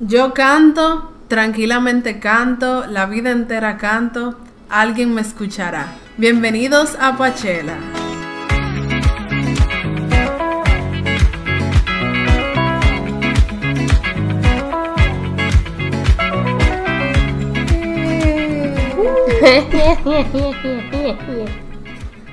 Yo 0.00 0.32
canto, 0.32 1.10
tranquilamente 1.26 2.20
canto, 2.20 2.86
la 2.86 3.06
vida 3.06 3.32
entera 3.32 3.78
canto, 3.78 4.38
alguien 4.68 5.12
me 5.12 5.22
escuchará. 5.22 5.92
Bienvenidos 6.16 6.96
a 7.00 7.16
Pachela. 7.16 7.74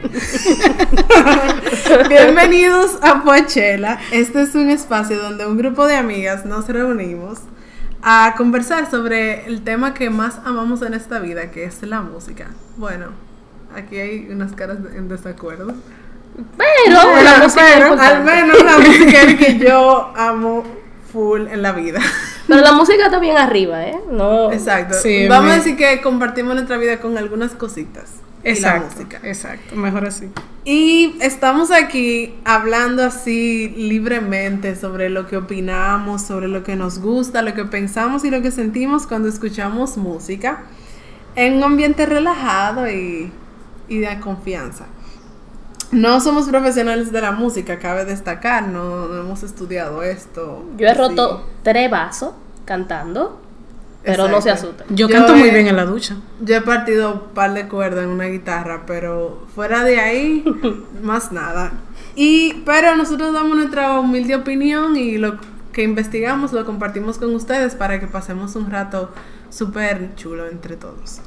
Bienvenidos 2.09 3.00
a 3.02 3.23
Poachella. 3.23 3.97
Este 4.11 4.43
es 4.43 4.54
un 4.54 4.70
espacio 4.70 5.20
donde 5.20 5.47
un 5.47 5.57
grupo 5.57 5.88
de 5.88 5.95
amigas 5.95 6.45
nos 6.45 6.68
reunimos 6.68 7.39
a 8.08 8.36
conversar 8.38 8.90
sobre 8.90 9.48
el 9.48 9.64
tema 9.64 9.95
que 9.95 10.09
más 10.12 10.40
amamos 10.46 10.82
en 10.84 10.94
esta 10.94 11.18
vida, 11.20 11.50
que 11.50 11.63
es 11.66 11.82
la 11.82 12.02
música. 12.02 12.48
Bueno, 12.77 13.08
aquí 13.76 13.98
hay 13.98 14.27
unas 14.30 14.52
caras 14.54 14.77
en 14.96 15.09
desacuerdo. 15.09 15.73
Pero, 16.58 17.23
la 17.23 17.40
música 17.41 17.68
es 17.68 17.73
Pero 17.76 17.88
importante. 17.94 18.16
al 18.16 18.23
menos 18.23 18.63
la 18.63 18.77
música 18.77 19.22
es 19.23 19.36
que 19.36 19.58
yo 19.58 20.12
amo 20.16 20.63
full 21.12 21.48
en 21.48 21.62
la 21.63 21.72
vida. 21.72 21.99
Pero 22.48 22.62
la 22.62 22.73
música 22.73 23.05
está 23.05 23.18
bien 23.20 23.38
arriba, 23.38 23.84
¿eh? 23.88 23.98
No. 24.12 24.52
Exacto. 24.52 24.94
Sí, 25.02 25.27
Vamos 25.27 25.46
a 25.49 25.54
me- 25.54 25.58
decir 25.58 25.76
que 25.76 25.99
compartimos 26.02 26.54
nuestra 26.54 26.77
vida 26.77 26.99
con 26.99 27.18
algunas 27.18 27.54
cositas. 27.54 28.12
Y 28.45 28.59
la 28.59 28.73
Exacto, 28.73 28.85
música. 28.85 29.22
exacto, 29.23 29.76
mejor 29.76 30.05
así. 30.05 30.31
Y 30.63 31.16
estamos 31.22 31.70
aquí 31.72 32.41
hablando 32.44 33.04
así 33.04 33.70
libremente 33.70 34.76
sobre 34.76 35.09
lo 35.09 35.27
que 35.27 35.38
opinamos, 35.38 36.23
sobre 36.23 36.48
lo 36.48 36.63
que 36.63 36.76
nos 36.76 36.99
gusta, 36.99 37.44
lo 37.44 37.54
que 37.54 37.66
pensamos 37.66 38.23
y 38.26 38.31
lo 38.31 38.41
que 38.41 38.52
sentimos 38.52 39.05
cuando 39.05 39.27
escuchamos 39.30 39.98
música 39.98 40.63
en 41.35 41.55
un 41.57 41.63
ambiente 41.63 42.05
relajado 42.07 42.90
y, 42.90 43.32
y 43.88 43.99
de 43.99 44.20
confianza. 44.20 44.88
No 45.91 46.20
somos 46.20 46.48
profesionales 46.49 47.12
de 47.12 47.21
la 47.21 47.32
música, 47.32 47.79
cabe 47.79 48.05
destacar, 48.05 48.68
no, 48.68 49.07
no 49.07 49.21
hemos 49.21 49.43
estudiado 49.43 50.04
esto. 50.04 50.66
Yo 50.77 50.88
he 50.88 50.93
así. 50.93 50.96
roto 50.96 51.49
tres 51.63 51.90
vasos 51.90 52.34
cantando, 52.66 53.41
pero 54.05 54.27
no 54.27 54.41
se 54.41 54.51
asusten. 54.51 54.85
Yo, 54.89 55.07
Yo 55.07 55.15
canto 55.15 55.35
muy 55.35 55.49
he- 55.49 55.53
bien 55.53 55.67
en 55.67 55.75
la 55.75 55.85
ducha. 55.85 56.15
Yo 56.41 56.55
he 56.55 56.61
partido 56.61 57.13
un 57.13 57.20
par 57.34 57.53
de 57.53 57.67
cuerdas 57.67 58.03
en 58.03 58.09
una 58.11 58.25
guitarra, 58.25 58.84
pero 58.85 59.45
fuera 59.55 59.84
de 59.84 59.99
ahí, 59.99 60.43
más 61.03 61.31
nada. 61.31 61.71
Y, 62.15 62.61
pero 62.65 62.95
nosotros 62.95 63.33
damos 63.33 63.57
nuestra 63.57 63.99
humilde 63.99 64.35
opinión 64.35 64.95
y 64.97 65.17
lo 65.17 65.38
que 65.73 65.83
investigamos 65.83 66.53
lo 66.53 66.66
compartimos 66.66 67.17
con 67.17 67.35
ustedes 67.35 67.75
para 67.75 68.00
que 68.00 68.07
pasemos 68.07 68.56
un 68.56 68.72
rato 68.72 69.11
súper 69.50 70.16
chulo 70.16 70.47
entre 70.47 70.78
todos. 70.78 71.19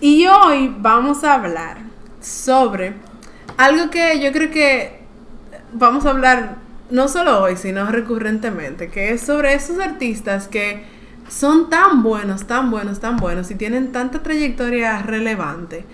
Y 0.00 0.26
hoy 0.26 0.74
vamos 0.78 1.24
a 1.24 1.34
hablar 1.34 1.78
sobre 2.20 2.94
algo 3.56 3.90
que 3.90 4.20
yo 4.20 4.30
creo 4.32 4.50
que 4.50 5.00
vamos 5.72 6.06
a 6.06 6.10
hablar 6.10 6.56
no 6.90 7.08
solo 7.08 7.40
hoy, 7.42 7.56
sino 7.56 7.86
recurrentemente, 7.90 8.90
que 8.90 9.10
es 9.12 9.22
sobre 9.22 9.54
esos 9.54 9.78
artistas 9.80 10.46
que 10.48 10.84
son 11.28 11.70
tan 11.70 12.02
buenos, 12.02 12.46
tan 12.46 12.70
buenos, 12.70 13.00
tan 13.00 13.16
buenos 13.16 13.50
y 13.50 13.54
tienen 13.54 13.92
tanta 13.92 14.22
trayectoria 14.22 15.02
relevante, 15.02 15.84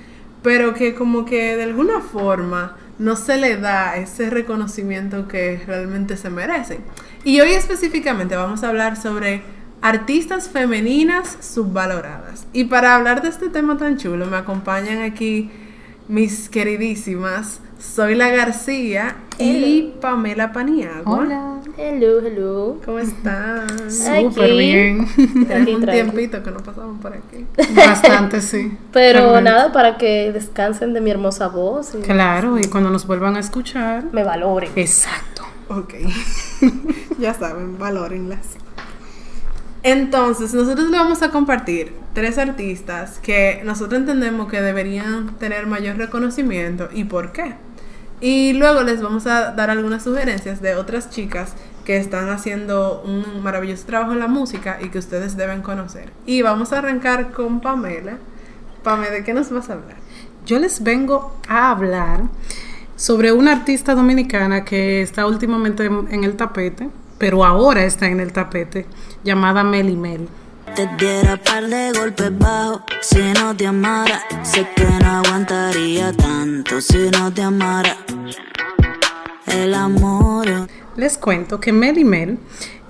pero 0.42 0.74
que 0.74 0.94
como 0.94 1.24
que 1.24 1.56
de 1.56 1.64
alguna 1.64 2.00
forma 2.00 2.76
no 2.98 3.16
se 3.16 3.38
le 3.38 3.56
da 3.56 3.96
ese 3.96 4.28
reconocimiento 4.28 5.26
que 5.26 5.62
realmente 5.66 6.16
se 6.16 6.30
merecen. 6.30 6.78
Y 7.24 7.40
hoy 7.40 7.52
específicamente 7.52 8.36
vamos 8.36 8.62
a 8.62 8.68
hablar 8.68 8.96
sobre 8.96 9.42
artistas 9.82 10.48
femeninas 10.48 11.38
subvaloradas. 11.40 12.46
Y 12.52 12.64
para 12.64 12.94
hablar 12.94 13.22
de 13.22 13.28
este 13.28 13.48
tema 13.48 13.78
tan 13.78 13.96
chulo 13.96 14.26
me 14.26 14.36
acompañan 14.36 15.02
aquí 15.02 15.50
mis 16.08 16.48
queridísimas 16.48 17.60
Zoila 17.80 18.28
García 18.28 19.16
y 19.38 19.94
Pamela 20.00 20.52
Paniagua. 20.52 21.59
Hello, 21.82 22.20
hello. 22.20 22.76
¿Cómo 22.84 22.98
están? 22.98 23.66
Ay, 24.06 24.24
Súper 24.24 24.44
Aquí. 24.44 24.58
bien. 24.58 25.06
Tenemos 25.16 25.50
Aquí, 25.62 25.72
un 25.74 25.86
tiempito 25.86 26.42
que 26.42 26.50
no 26.50 26.58
pasaban 26.60 26.98
por 26.98 27.14
aquí. 27.14 27.46
Bastante, 27.74 28.42
sí. 28.42 28.76
Pero 28.92 29.20
Realmente. 29.20 29.50
nada, 29.50 29.72
para 29.72 29.96
que 29.96 30.30
descansen 30.30 30.92
de 30.92 31.00
mi 31.00 31.10
hermosa 31.10 31.48
voz 31.48 31.94
y 31.94 32.02
Claro, 32.02 32.58
y 32.58 32.64
cuando 32.64 32.90
nos 32.90 33.06
vuelvan 33.06 33.36
a 33.36 33.40
escuchar. 33.40 34.04
me 34.12 34.22
valoren. 34.24 34.70
Exacto. 34.76 35.42
Ok. 35.68 35.94
ya 37.18 37.32
saben, 37.32 37.78
valórenlas. 37.78 38.46
Entonces, 39.82 40.52
nosotros 40.52 40.90
le 40.90 40.98
vamos 40.98 41.22
a 41.22 41.30
compartir 41.30 41.94
tres 42.12 42.36
artistas 42.36 43.18
que 43.20 43.62
nosotros 43.64 44.00
entendemos 44.00 44.48
que 44.50 44.60
deberían 44.60 45.38
tener 45.38 45.66
mayor 45.66 45.96
reconocimiento 45.96 46.90
y 46.92 47.04
por 47.04 47.32
qué. 47.32 47.54
Y 48.22 48.52
luego 48.52 48.82
les 48.82 49.00
vamos 49.00 49.26
a 49.26 49.52
dar 49.52 49.70
algunas 49.70 50.02
sugerencias 50.04 50.60
de 50.60 50.74
otras 50.76 51.08
chicas 51.08 51.54
que 51.84 51.96
están 51.96 52.28
haciendo 52.28 53.02
un 53.04 53.42
maravilloso 53.42 53.86
trabajo 53.86 54.12
en 54.12 54.18
la 54.18 54.28
música 54.28 54.78
y 54.80 54.88
que 54.90 54.98
ustedes 54.98 55.36
deben 55.36 55.62
conocer. 55.62 56.12
Y 56.26 56.42
vamos 56.42 56.72
a 56.72 56.78
arrancar 56.78 57.32
con 57.32 57.60
Pamela. 57.60 58.18
Pamela, 58.82 59.12
¿de 59.12 59.24
qué 59.24 59.34
nos 59.34 59.50
vas 59.50 59.70
a 59.70 59.74
hablar? 59.74 59.96
Yo 60.46 60.58
les 60.58 60.82
vengo 60.82 61.36
a 61.48 61.70
hablar 61.70 62.22
sobre 62.96 63.32
una 63.32 63.52
artista 63.52 63.94
dominicana 63.94 64.64
que 64.64 65.02
está 65.02 65.26
últimamente 65.26 65.84
en, 65.84 66.08
en 66.10 66.24
el 66.24 66.36
tapete, 66.36 66.90
pero 67.18 67.44
ahora 67.44 67.84
está 67.84 68.06
en 68.06 68.20
el 68.20 68.32
tapete, 68.32 68.86
llamada 69.24 69.62
Meli 69.64 69.96
Mel. 69.96 70.28
Te 70.74 70.88
diera 70.98 71.36
par 71.36 71.66
de 71.66 71.92
golpes 71.92 72.38
bajos 72.38 72.82
si 73.00 73.18
no 73.18 73.56
te 73.56 73.66
amara. 73.66 74.22
Sé 74.42 74.66
que 74.76 74.84
no 74.84 75.18
aguantaría 75.18 76.12
tanto 76.12 76.80
si 76.80 77.10
no 77.10 77.32
te 77.32 77.42
amara. 77.42 77.96
El 79.46 79.74
amor. 79.74 80.68
Les 81.00 81.16
cuento 81.16 81.58
que 81.60 81.72
Meli 81.72 82.04
Mel, 82.04 82.36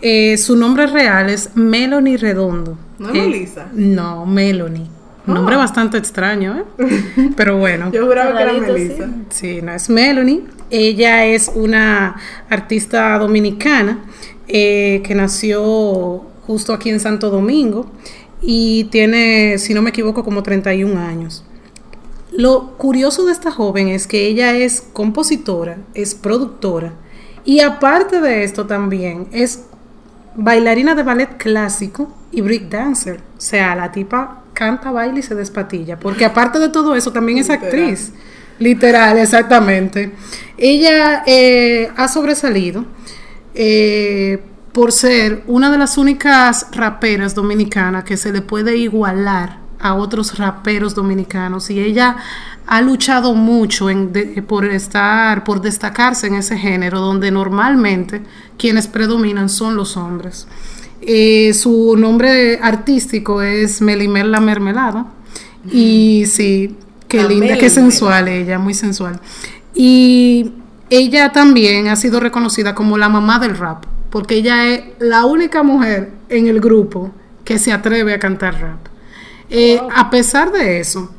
eh, 0.02 0.36
su 0.36 0.56
nombre 0.56 0.88
real 0.88 1.30
es 1.30 1.50
Melanie 1.54 2.16
Redondo. 2.16 2.76
¿No 2.98 3.10
es 3.10 3.14
Eh, 3.14 3.22
Melissa? 3.22 3.68
No, 3.72 4.26
Melanie. 4.26 4.88
Un 5.28 5.34
nombre 5.34 5.54
bastante 5.54 5.96
extraño, 5.96 6.58
¿eh? 6.58 7.32
Pero 7.36 7.58
bueno. 7.58 7.92
Yo 7.92 8.04
juraba 8.04 8.36
que 8.36 8.42
era 8.42 8.52
Melissa. 8.54 9.08
Sí, 9.28 9.62
no 9.62 9.72
es 9.72 9.88
Melanie. 9.88 10.42
Ella 10.70 11.24
es 11.24 11.52
una 11.54 12.16
artista 12.48 13.16
dominicana 13.16 14.00
eh, 14.48 15.02
que 15.04 15.14
nació 15.14 16.24
justo 16.48 16.72
aquí 16.72 16.90
en 16.90 16.98
Santo 16.98 17.30
Domingo 17.30 17.92
y 18.42 18.88
tiene, 18.90 19.56
si 19.58 19.72
no 19.72 19.82
me 19.82 19.90
equivoco, 19.90 20.24
como 20.24 20.42
31 20.42 20.98
años. 20.98 21.44
Lo 22.32 22.76
curioso 22.76 23.24
de 23.26 23.30
esta 23.30 23.52
joven 23.52 23.86
es 23.86 24.08
que 24.08 24.26
ella 24.26 24.52
es 24.56 24.80
compositora, 24.80 25.78
es 25.94 26.16
productora 26.16 26.94
y 27.44 27.60
aparte 27.60 28.20
de 28.20 28.44
esto 28.44 28.66
también 28.66 29.28
es 29.32 29.64
bailarina 30.34 30.94
de 30.94 31.02
ballet 31.02 31.36
clásico 31.36 32.14
y 32.32 32.40
break 32.40 32.68
dancer. 32.68 33.20
O 33.36 33.40
sea, 33.40 33.74
la 33.74 33.90
tipa 33.92 34.42
canta, 34.52 34.90
baila 34.90 35.18
y 35.18 35.22
se 35.22 35.34
despatilla. 35.34 35.98
Porque 35.98 36.24
aparte 36.24 36.58
de 36.58 36.68
todo 36.68 36.94
eso 36.94 37.12
también 37.12 37.38
es 37.38 37.50
actriz. 37.50 38.12
Literal, 38.58 39.18
exactamente. 39.18 40.12
Ella 40.58 41.22
eh, 41.26 41.90
ha 41.96 42.08
sobresalido 42.08 42.84
eh, 43.54 44.42
por 44.72 44.92
ser 44.92 45.42
una 45.46 45.70
de 45.70 45.78
las 45.78 45.96
únicas 45.96 46.66
raperas 46.72 47.34
dominicanas 47.34 48.04
que 48.04 48.16
se 48.16 48.32
le 48.32 48.42
puede 48.42 48.76
igualar 48.76 49.58
a 49.80 49.94
otros 49.94 50.38
raperos 50.38 50.94
dominicanos 50.94 51.70
y 51.70 51.80
ella 51.80 52.16
ha 52.70 52.80
luchado 52.80 53.34
mucho 53.34 53.90
en 53.90 54.12
de- 54.12 54.42
por 54.42 54.64
estar 54.64 55.42
por 55.44 55.60
destacarse 55.60 56.28
en 56.28 56.34
ese 56.36 56.56
género 56.56 57.00
donde 57.00 57.30
normalmente 57.32 58.22
quienes 58.56 58.86
predominan 58.86 59.48
son 59.48 59.74
los 59.76 59.96
hombres. 59.96 60.46
Eh, 61.02 61.52
su 61.52 61.96
nombre 61.98 62.60
artístico 62.62 63.42
es 63.42 63.80
Melimel 63.82 64.30
la 64.30 64.40
mermelada. 64.40 65.06
Y 65.70 66.24
sí 66.26 66.76
qué 67.08 67.22
La 67.22 67.28
linda 67.28 67.58
qué 67.58 67.68
sensual 67.68 68.28
ella 68.28 68.58
muy 68.58 68.72
sensual. 68.74 69.20
Y 69.74 70.52
ella 70.90 71.32
también 71.32 71.88
ha 71.88 71.96
sido 71.96 72.20
reconocida 72.20 72.74
como 72.74 72.96
la 72.98 73.08
mamá 73.08 73.38
del 73.38 73.56
rap 73.56 73.84
porque 74.10 74.36
ella 74.36 74.68
es 74.68 74.82
la 74.98 75.24
única 75.24 75.62
mujer 75.62 76.12
en 76.28 76.46
el 76.48 76.60
grupo 76.60 77.10
que 77.44 77.58
se 77.58 77.72
atreve 77.72 78.14
a 78.14 78.18
cantar 78.18 78.60
rap. 78.60 78.78
Eh, 79.48 79.80
a 79.94 80.08
pesar 80.10 80.50
de 80.52 80.80
eso, 80.80 81.10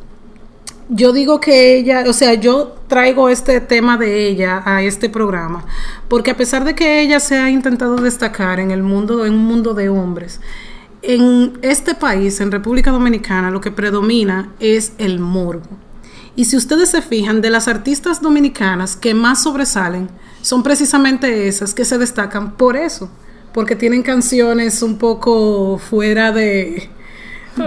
yo 0.94 1.14
digo 1.14 1.40
que 1.40 1.78
ella, 1.78 2.04
o 2.06 2.12
sea, 2.12 2.34
yo 2.34 2.76
traigo 2.88 3.30
este 3.30 3.62
tema 3.62 3.98
de 3.98 4.28
ella 4.28 4.62
a 4.66 4.84
este 4.84 5.10
programa, 5.10 5.66
porque 6.10 6.32
a 6.32 6.38
pesar 6.38 6.66
de 6.66 6.76
que 6.76 7.02
ella 7.02 7.22
se 7.22 7.38
ha 7.38 7.50
intentado 7.50 7.96
destacar 7.96 8.60
en 8.60 8.72
el 8.72 8.84
mundo, 8.84 9.26
en 9.26 9.34
un 9.34 9.46
mundo 9.46 9.74
de 9.74 9.88
hombres, 9.88 10.42
en 11.02 11.54
este 11.62 11.96
país, 11.96 12.42
en 12.42 12.52
República 12.52 12.92
Dominicana, 12.92 13.52
lo 13.52 13.62
que 13.62 13.72
predomina 13.72 14.52
es 14.60 14.92
el 14.98 15.20
morbo. 15.20 15.70
Y 16.36 16.46
si 16.46 16.58
ustedes 16.58 16.90
se 16.90 17.02
fijan, 17.02 17.40
de 17.42 17.50
las 17.50 17.70
artistas 17.70 18.22
dominicanas 18.22 18.98
que 18.98 19.14
más 19.14 19.44
sobresalen, 19.44 20.10
son 20.42 20.62
precisamente 20.62 21.48
esas 21.48 21.74
que 21.74 21.86
se 21.86 21.98
destacan 22.00 22.58
por 22.58 22.76
eso, 22.76 23.10
porque 23.54 23.78
tienen 23.78 24.04
canciones 24.04 24.82
un 24.82 24.98
poco 24.98 25.78
fuera 25.78 26.34
de 26.34 26.90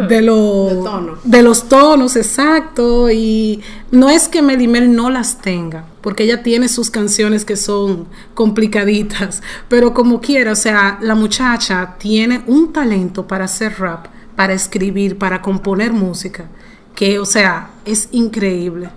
de, 0.09 0.23
lo- 0.23 0.69
De 0.71 0.75
tono. 0.83 1.13
de 1.25 1.43
los 1.43 1.69
tonos, 1.69 2.17
exacto. 2.17 3.11
Y 3.11 3.61
no 3.91 4.09
es 4.11 4.29
que 4.29 4.43
Melimel 4.43 4.95
no 4.95 5.11
las 5.11 5.39
tenga, 5.43 5.85
porque 6.01 6.25
ella 6.25 6.43
tiene 6.43 6.69
sus 6.69 6.91
canciones 6.91 7.45
que 7.45 7.57
son 7.57 8.07
complicaditas, 8.35 9.43
pero 9.69 9.93
como 9.95 10.21
quiera, 10.21 10.53
o 10.53 10.57
sea, 10.57 10.99
la 11.01 11.15
muchacha 11.15 11.97
tiene 11.99 12.43
un 12.47 12.73
talento 12.73 13.27
para 13.27 13.45
hacer 13.45 13.79
rap, 13.79 14.07
para 14.37 14.55
escribir, 14.55 15.19
para 15.19 15.43
componer 15.43 15.93
música, 15.93 16.47
que, 16.95 17.19
o 17.19 17.25
sea, 17.27 17.71
es 17.85 18.09
increíble. 18.13 18.89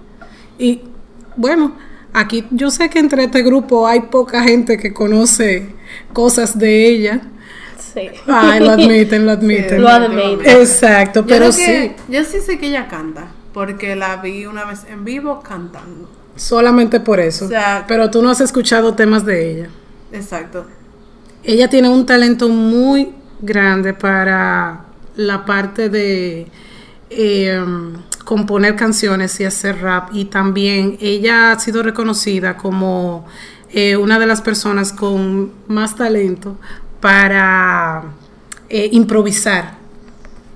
Y 0.60 0.82
bueno, 1.36 1.74
aquí 2.14 2.46
yo 2.52 2.72
sé 2.72 2.90
que 2.90 3.00
entre 3.00 3.26
este 3.26 3.44
grupo 3.44 3.86
hay 3.88 4.02
poca 4.02 4.42
gente 4.44 4.78
que 4.78 4.94
conoce 4.94 5.76
cosas 6.14 6.58
de 6.58 6.88
ella. 6.88 7.22
Ay, 8.28 8.60
lo 8.60 8.72
admiten, 8.72 9.26
lo 9.26 9.32
admiten. 9.38 9.82
Lo 9.82 9.90
admiten. 9.90 10.50
Exacto, 10.62 11.26
pero 11.26 11.52
sí, 11.52 11.92
Yo 12.10 12.24
sí 12.24 12.40
sé 12.40 12.58
que 12.60 12.68
ella 12.68 12.88
canta, 12.88 13.28
porque 13.54 13.96
la 13.96 14.18
vi 14.18 14.46
una 14.46 14.66
vez 14.66 14.86
en 14.90 15.04
vivo 15.06 15.42
cantando. 15.42 16.10
solamente 16.36 17.00
por 17.00 17.20
eso. 17.20 17.46
O 17.46 17.50
sea- 17.50 17.86
pero 17.88 18.10
tú 18.12 18.22
no 18.22 18.30
has 18.30 18.42
escuchado 18.42 18.94
temas 18.94 19.26
de 19.26 19.52
ella. 19.52 19.70
Exacto. 20.12 20.66
Ella 21.44 21.68
tiene 21.70 21.90
un 21.90 22.06
talento 22.06 22.48
muy 22.50 23.14
grande 23.42 23.94
para 23.94 24.86
la 25.16 25.46
parte 25.46 25.90
de 25.90 26.48
eh, 27.10 27.64
componer 28.26 28.76
canciones 28.76 29.40
y 29.40 29.46
hacer 29.46 29.82
rap. 29.82 30.10
Y 30.14 30.26
también 30.26 30.98
ella 31.00 31.52
ha 31.54 31.60
sido 31.60 31.82
reconocida 31.84 32.58
como 32.58 33.26
eh, 33.72 33.96
una 33.98 34.20
de 34.20 34.26
las 34.28 34.42
personas 34.42 34.94
con 34.94 35.52
más 35.68 35.96
talento 35.96 36.58
para 37.00 38.04
eh, 38.70 38.90
improvisar 38.92 39.76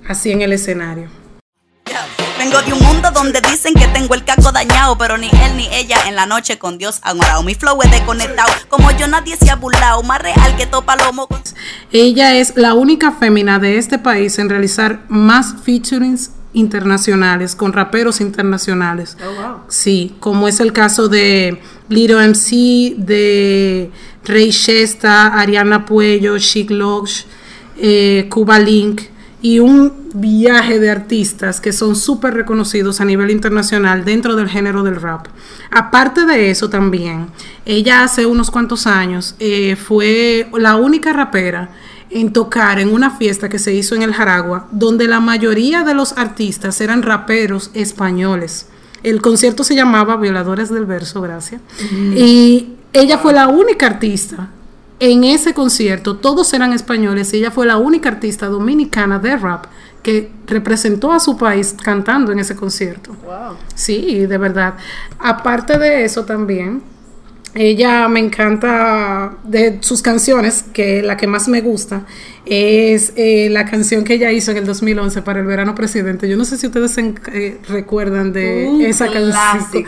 así 0.07 0.31
en 0.31 0.41
el 0.41 0.53
escenario. 0.53 1.09
Vengo 2.37 2.59
de 2.63 2.73
un 2.73 2.79
mundo 2.79 3.11
donde 3.13 3.39
dicen 3.41 3.75
que 3.75 3.87
tengo 3.89 4.15
el 4.15 4.25
caco 4.25 4.51
dañado, 4.51 4.97
pero 4.97 5.15
ni 5.15 5.27
él 5.27 5.57
ni 5.57 5.67
ella 5.71 5.97
en 6.07 6.15
la 6.15 6.25
noche 6.25 6.57
con 6.57 6.79
Dios 6.79 6.99
han 7.03 7.19
orado. 7.19 7.43
Mi 7.43 7.53
flow 7.53 7.79
es 7.83 7.91
desconectado, 7.91 8.51
como 8.67 8.89
yo 8.91 9.07
nadie 9.07 9.37
se 9.37 9.51
ha 9.51 9.55
burlado, 9.55 10.01
más 10.01 10.19
real 10.19 10.55
que 10.57 10.65
topa 10.65 10.95
lomo 10.95 11.27
Ella 11.91 12.33
es 12.35 12.53
la 12.55 12.73
única 12.73 13.11
fémina 13.11 13.59
de 13.59 13.77
este 13.77 13.99
país 13.99 14.39
en 14.39 14.49
realizar 14.49 15.03
más 15.07 15.53
featurings 15.63 16.31
internacionales 16.53 17.55
con 17.55 17.73
raperos 17.73 18.19
internacionales. 18.21 19.17
Oh, 19.23 19.41
wow. 19.41 19.57
Sí, 19.67 20.15
como 20.19 20.47
es 20.47 20.59
el 20.59 20.73
caso 20.73 21.07
de 21.09 21.61
Little 21.89 22.27
MC, 22.27 22.95
de 22.97 23.91
Rey 24.25 24.51
Shesta, 24.51 25.39
Ariana 25.39 25.85
Puello, 25.85 26.37
Chic 26.37 26.69
Logs, 26.69 27.25
eh, 27.77 28.27
Cuba 28.29 28.59
Link 28.59 29.01
y 29.41 29.59
un 29.59 29.91
viaje 30.13 30.79
de 30.79 30.91
artistas 30.91 31.59
que 31.59 31.73
son 31.73 31.95
súper 31.95 32.33
reconocidos 32.33 33.01
a 33.01 33.05
nivel 33.05 33.31
internacional 33.31 34.05
dentro 34.05 34.35
del 34.35 34.49
género 34.49 34.83
del 34.83 35.01
rap. 35.01 35.27
Aparte 35.71 36.25
de 36.25 36.51
eso 36.51 36.69
también, 36.69 37.27
ella 37.65 38.03
hace 38.03 38.25
unos 38.25 38.51
cuantos 38.51 38.85
años 38.85 39.35
eh, 39.39 39.75
fue 39.75 40.47
la 40.53 40.75
única 40.75 41.13
rapera 41.13 41.69
en 42.11 42.33
tocar 42.33 42.79
en 42.79 42.93
una 42.93 43.11
fiesta 43.11 43.49
que 43.49 43.57
se 43.57 43.73
hizo 43.73 43.95
en 43.95 44.03
el 44.03 44.13
Jaragua, 44.13 44.67
donde 44.71 45.07
la 45.07 45.21
mayoría 45.21 45.83
de 45.83 45.93
los 45.93 46.17
artistas 46.17 46.79
eran 46.81 47.01
raperos 47.01 47.71
españoles. 47.73 48.67
El 49.01 49.21
concierto 49.21 49.63
se 49.63 49.75
llamaba 49.75 50.17
Violadores 50.17 50.69
del 50.69 50.85
Verso, 50.85 51.21
gracias. 51.21 51.61
Y 51.91 52.75
ella 52.93 53.17
fue 53.17 53.33
la 53.33 53.47
única 53.47 53.87
artista 53.87 54.49
en 55.01 55.23
ese 55.23 55.55
concierto, 55.55 56.17
todos 56.17 56.53
eran 56.53 56.73
españoles 56.73 57.33
y 57.33 57.37
ella 57.37 57.49
fue 57.49 57.65
la 57.65 57.77
única 57.77 58.09
artista 58.09 58.45
dominicana 58.45 59.17
de 59.17 59.35
rap 59.35 59.65
que 60.03 60.29
representó 60.45 61.11
a 61.11 61.19
su 61.19 61.37
país 61.37 61.75
cantando 61.81 62.31
en 62.31 62.37
ese 62.37 62.55
concierto. 62.55 63.15
Wow. 63.23 63.57
Sí, 63.73 64.27
de 64.27 64.37
verdad. 64.37 64.75
Aparte 65.17 65.79
de 65.79 66.05
eso 66.05 66.23
también, 66.25 66.83
ella 67.55 68.07
me 68.07 68.19
encanta 68.19 69.37
de 69.43 69.79
sus 69.81 70.03
canciones, 70.03 70.65
que 70.71 71.01
la 71.01 71.17
que 71.17 71.25
más 71.25 71.47
me 71.47 71.61
gusta 71.61 72.05
es 72.45 73.13
eh, 73.15 73.49
la 73.49 73.65
canción 73.65 74.03
que 74.03 74.13
ella 74.13 74.31
hizo 74.31 74.51
en 74.51 74.57
el 74.57 74.65
2011 74.65 75.21
para 75.23 75.39
el 75.39 75.47
verano 75.47 75.73
presidente. 75.73 76.29
Yo 76.29 76.37
no 76.37 76.45
sé 76.45 76.57
si 76.57 76.67
ustedes 76.67 76.91
se 76.91 77.15
eh, 77.33 77.59
recuerdan 77.67 78.33
de 78.33 78.67
Un 78.69 78.81
esa 78.83 79.11
canción. 79.11 79.85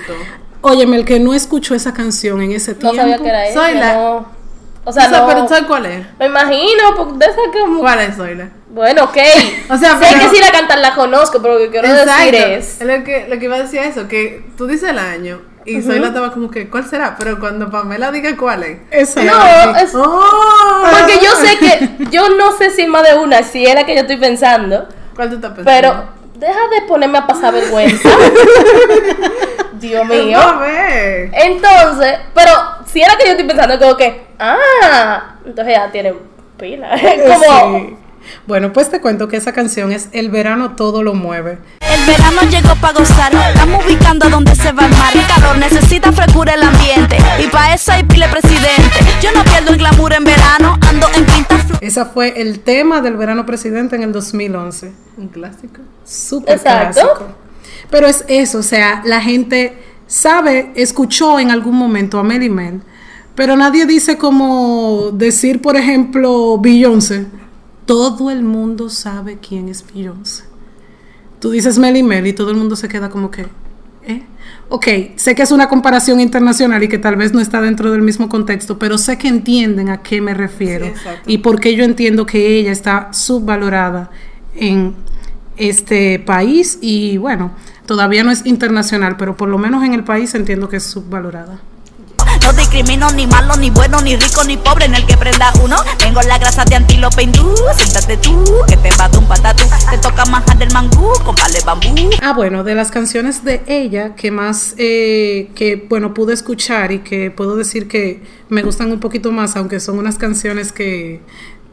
Óyeme, 0.63 0.95
el 0.97 1.05
que 1.05 1.19
no 1.19 1.33
escuchó 1.33 1.75
esa 1.75 1.93
canción 1.93 2.41
en 2.41 2.51
ese 2.53 2.71
No 2.73 2.77
tiempo. 2.79 2.97
sabía 2.97 3.17
que 3.17 3.27
era 3.27 3.45
ella. 3.47 3.53
Soy 3.53 3.73
la- 3.75 3.93
no. 3.93 4.43
O 4.85 4.91
sea, 4.91 5.05
O 5.05 5.09
sea, 5.09 5.19
no. 5.21 5.27
pero 5.27 5.47
¿sabes 5.47 5.63
cuál 5.65 5.85
es? 5.85 6.05
Me 6.19 6.25
imagino, 6.25 6.83
porque 6.97 7.13
de 7.19 7.25
esa 7.25 7.37
que. 7.53 7.59
¿Cuál 7.79 7.99
es, 8.01 8.15
Zoila? 8.17 8.49
Bueno, 8.69 9.03
ok. 9.05 9.17
O 9.69 9.77
sea, 9.77 9.97
sé 9.99 10.13
que 10.19 10.27
si 10.35 10.41
la 10.41 10.51
cantan 10.51 10.81
la 10.81 10.93
conozco, 10.93 11.41
pero 11.41 11.53
lo 11.53 11.59
que 11.61 11.69
quiero 11.69 11.87
decir 11.87 12.35
es. 12.35 12.81
Lo 12.81 13.03
que, 13.03 13.27
lo 13.29 13.39
que 13.39 13.45
iba 13.45 13.55
a 13.55 13.59
decir 13.61 13.79
es 13.79 13.95
eso, 13.95 14.07
que 14.09 14.45
tú 14.57 14.67
dices 14.67 14.89
el 14.89 14.99
año 14.99 15.41
y 15.65 15.81
Zoila 15.81 16.07
estaba 16.07 16.33
como 16.33 16.51
que, 16.51 16.69
¿cuál 16.69 16.85
será? 16.85 17.15
Pero 17.17 17.39
cuando 17.39 17.69
Pamela 17.71 18.11
diga 18.11 18.35
cuál 18.35 18.63
es. 18.63 18.79
Esa. 18.91 19.23
No, 19.23 19.75
es. 19.77 19.95
¡Oh! 19.95 20.83
Porque 20.99 21.19
yo 21.23 21.31
sé 21.35 21.57
que. 21.59 22.05
Yo 22.11 22.27
no 22.29 22.51
sé 22.57 22.69
si 22.71 22.85
más 22.85 23.03
de 23.03 23.15
una, 23.17 23.43
si 23.43 23.65
es 23.65 23.73
la 23.75 23.85
que 23.85 23.95
yo 23.95 24.01
estoy 24.01 24.17
pensando. 24.17 24.85
¿Cuál 25.15 25.29
tú 25.29 25.35
estás 25.35 25.53
pensando? 25.53 25.63
Pero 25.65 26.03
deja 26.45 26.59
de 26.67 26.81
ponerme 26.89 27.19
a 27.19 27.27
pasar 27.27 27.53
vergüenza. 27.53 28.09
Dios 29.87 30.05
mío. 30.07 30.39
No, 30.41 30.59
ve. 30.59 31.29
Entonces, 31.33 32.15
pero 32.33 32.51
si 32.91 33.01
era 33.01 33.15
que 33.17 33.25
yo 33.25 33.31
estoy 33.31 33.45
pensando, 33.47 33.77
como 33.79 33.97
que, 33.97 34.25
ah, 34.39 35.35
entonces 35.45 35.75
ya 35.75 35.91
tiene 35.91 36.13
pila. 36.57 36.89
como, 37.27 37.79
Sí. 37.79 37.95
Bueno, 38.47 38.71
pues 38.71 38.89
te 38.89 39.01
cuento 39.01 39.27
que 39.27 39.35
esa 39.35 39.51
canción 39.51 39.91
es 39.91 40.07
El 40.13 40.29
verano 40.31 40.77
todo 40.77 41.03
lo 41.03 41.13
mueve. 41.13 41.57
El 41.81 42.05
verano 42.05 42.41
llegó 42.49 42.73
para 42.79 42.97
gozar, 42.97 43.33
estamos 43.35 43.85
ubicando 43.85 44.29
donde 44.29 44.55
se 44.55 44.71
va 44.71 44.85
el 44.85 44.91
mar. 44.91 45.13
El 45.13 45.27
calor 45.27 45.57
necesita 45.57 46.09
frescura 46.13 46.53
el 46.53 46.63
ambiente, 46.63 47.17
y 47.39 47.47
para 47.47 47.73
eso 47.73 47.91
hay 47.91 48.03
pile 48.03 48.29
presidente. 48.29 48.97
Yo 49.21 49.29
no 49.33 49.43
pierdo 49.43 49.71
el 49.71 49.77
glamour 49.77 50.13
en 50.13 50.23
verano, 50.23 50.77
ando 50.87 51.07
en 51.15 51.25
pinta 51.25 51.57
flu- 51.57 51.77
Esa 51.81 52.05
fue 52.05 52.39
el 52.41 52.61
tema 52.61 53.01
del 53.01 53.17
verano 53.17 53.45
presidente 53.45 53.97
en 53.97 54.03
el 54.03 54.13
2011. 54.13 54.93
Un 55.17 55.27
clásico. 55.27 55.81
Súper 56.05 56.55
Exacto. 56.55 57.01
clásico. 57.01 57.27
Pero 57.93 58.07
es 58.07 58.25
eso, 58.27 58.57
o 58.57 58.63
sea, 58.63 59.03
la 59.05 59.21
gente 59.21 59.77
sabe, 60.07 60.71
escuchó 60.73 61.37
en 61.37 61.51
algún 61.51 61.75
momento 61.75 62.17
a 62.17 62.23
Melly 62.23 62.49
Mel, 62.49 62.81
pero 63.35 63.55
nadie 63.55 63.85
dice 63.85 64.17
como 64.17 65.11
decir, 65.13 65.61
por 65.61 65.75
ejemplo, 65.75 66.57
Beyoncé. 66.57 67.27
Todo 67.85 68.31
el 68.31 68.41
mundo 68.41 68.89
sabe 68.89 69.37
quién 69.37 69.69
es 69.69 69.85
Beyoncé. 69.93 70.45
Tú 71.39 71.51
dices 71.51 71.77
Melly 71.77 72.01
Mel 72.01 72.25
y 72.25 72.33
todo 72.33 72.49
el 72.49 72.57
mundo 72.57 72.75
se 72.75 72.87
queda 72.87 73.11
como 73.11 73.29
que, 73.29 73.45
¿eh? 74.07 74.23
Ok, 74.69 74.87
sé 75.15 75.35
que 75.35 75.43
es 75.43 75.51
una 75.51 75.69
comparación 75.69 76.19
internacional 76.19 76.81
y 76.81 76.87
que 76.87 76.97
tal 76.97 77.15
vez 77.15 77.31
no 77.31 77.41
está 77.41 77.61
dentro 77.61 77.91
del 77.91 78.01
mismo 78.01 78.27
contexto, 78.27 78.79
pero 78.79 78.97
sé 78.97 79.19
que 79.19 79.27
entienden 79.27 79.89
a 79.89 80.01
qué 80.01 80.19
me 80.19 80.33
refiero 80.33 80.87
Sí, 80.87 81.09
y 81.27 81.37
por 81.37 81.59
qué 81.59 81.75
yo 81.75 81.83
entiendo 81.83 82.25
que 82.25 82.57
ella 82.57 82.71
está 82.71 83.13
subvalorada 83.13 84.09
en 84.55 84.95
este 85.57 86.17
país 86.17 86.79
y 86.81 87.17
bueno, 87.17 87.51
todavía 87.85 88.23
no 88.23 88.31
es 88.31 88.45
internacional, 88.45 89.17
pero 89.17 89.37
por 89.37 89.49
lo 89.49 89.57
menos 89.57 89.83
en 89.83 89.93
el 89.93 90.03
país 90.03 90.33
entiendo 90.35 90.69
que 90.69 90.77
es 90.77 90.83
subvalorada. 90.83 91.59
No 92.41 92.51
discrimino 92.53 93.09
ni 93.11 93.27
malo, 93.27 93.55
ni 93.55 93.69
bueno, 93.69 94.01
ni 94.01 94.15
rico, 94.15 94.43
ni 94.43 94.57
pobre 94.57 94.85
en 94.85 94.95
el 94.95 95.05
que 95.05 95.15
prenda 95.15 95.53
uno. 95.63 95.77
Tengo 95.97 96.21
la 96.21 96.37
grasa 96.37 96.65
de 96.65 96.75
antílope 96.75 97.23
hindú. 97.23 97.53
Siéntate 97.77 98.17
tú, 98.17 98.43
que 98.67 98.75
te 98.77 98.89
va 98.97 99.07
de 99.07 99.17
un 99.17 99.27
patatú. 99.27 99.63
Te 99.89 99.97
toca 99.99 100.25
majar 100.25 100.57
del 100.57 100.71
mangú 100.73 101.09
con 101.23 101.35
vale 101.35 101.59
bambú. 101.65 101.87
Ah, 102.21 102.33
bueno, 102.33 102.63
de 102.63 102.75
las 102.75 102.91
canciones 102.91 103.45
de 103.45 103.61
ella 103.67 104.15
que 104.15 104.31
más, 104.31 104.75
eh, 104.77 105.51
que 105.55 105.85
bueno, 105.89 106.13
pude 106.13 106.33
escuchar 106.33 106.91
y 106.91 106.99
que 106.99 107.31
puedo 107.31 107.55
decir 107.55 107.87
que 107.87 108.23
me 108.49 108.63
gustan 108.63 108.91
un 108.91 108.99
poquito 108.99 109.31
más, 109.31 109.55
aunque 109.55 109.79
son 109.79 109.97
unas 109.97 110.17
canciones 110.17 110.71
que 110.71 111.21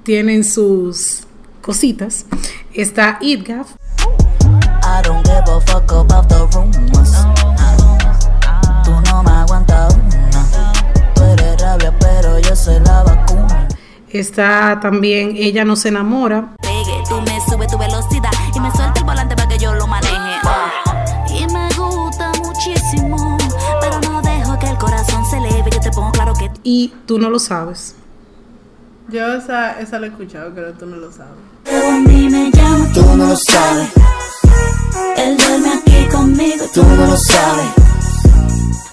tienen 0.05 0.45
sus 0.45 1.25
cositas, 1.61 2.27
está 2.73 3.19
Gaff, 3.45 3.73
I 4.91 5.03
don't 5.03 5.25
give 5.25 5.49
a 5.49 5.61
fuck 5.61 5.93
about 5.93 6.29
the 6.29 6.47
rumors. 6.53 7.13
Tú 8.85 8.91
no 9.09 9.23
me 9.23 9.31
aguantas 9.31 9.95
una. 9.95 10.73
Tú 11.15 11.23
eres 11.23 11.63
rabia, 11.63 11.95
pero 12.01 12.39
yo 12.41 12.57
soy 12.57 12.81
la 12.81 13.05
vacuna. 13.05 13.69
está 14.09 14.81
también 14.81 15.35
Ella 15.37 15.65
no 15.65 15.77
se 15.77 15.89
enamora, 15.89 16.57
Pegue, 16.61 17.03
tú 17.09 17.21
me 17.21 17.41
subes 17.49 17.69
tu 17.69 17.79
velocidad 17.79 18.33
y 18.53 18.59
me 18.59 18.71
suelta 18.73 18.99
el 18.99 19.07
volante 19.07 19.37
para 19.37 19.49
que 19.49 19.59
yo 19.59 19.73
lo 19.75 19.87
maneje. 19.87 20.41
Y 21.29 21.47
me 21.53 21.69
gusta 21.79 22.33
muchísimo, 22.43 23.39
pero 23.81 24.01
no 24.01 24.21
dejo 24.23 24.59
que 24.59 24.67
el 24.67 24.77
corazón 24.77 25.25
se 25.27 25.37
eleve. 25.39 25.71
Yo 25.71 25.81
te 25.81 25.91
pongo 25.91 26.11
claro 26.11 26.33
que 26.35 26.51
y 26.65 26.93
Tú 27.07 27.19
no 27.19 27.31
lo 27.31 27.39
sabes. 27.39 27.95
Yo 29.09 29.35
esa, 29.35 29.81
esa 29.81 29.99
la 29.99 30.07
he 30.07 30.09
escuchado, 30.11 30.53
pero 30.55 30.73
tú 30.73 30.87
no 30.87 30.97
lo 30.97 31.11
sabes. 31.13 31.33
a 31.67 31.99
mí 31.99 32.29
me 32.29 32.51
llama, 32.51 32.89
tú 32.93 33.05
no 33.17 33.27
lo 33.27 33.37
sabes. 33.37 33.93
Él 35.17 35.37
duerme 35.37 35.71
aquí 35.75 36.09
conmigo, 36.11 36.65
tú 36.73 36.83
no 36.83 37.07
lo 37.07 37.17
sabes. 37.17 37.67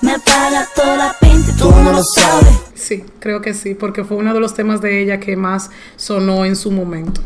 Me 0.01 0.17
paga 0.19 0.67
toda 0.75 0.97
la 0.97 1.15
pinta 1.19 1.51
y 1.51 1.57
tú 1.57 1.71
no 1.71 1.91
lo 1.91 2.03
sabes. 2.03 2.57
Sí, 2.75 3.03
creo 3.19 3.41
que 3.41 3.53
sí, 3.53 3.73
porque 3.75 4.03
fue 4.03 4.17
uno 4.17 4.33
de 4.33 4.39
los 4.39 4.53
temas 4.53 4.81
de 4.81 5.01
ella 5.01 5.19
que 5.19 5.35
más 5.35 5.69
sonó 5.95 6.45
en 6.45 6.55
su 6.55 6.71
momento. 6.71 7.21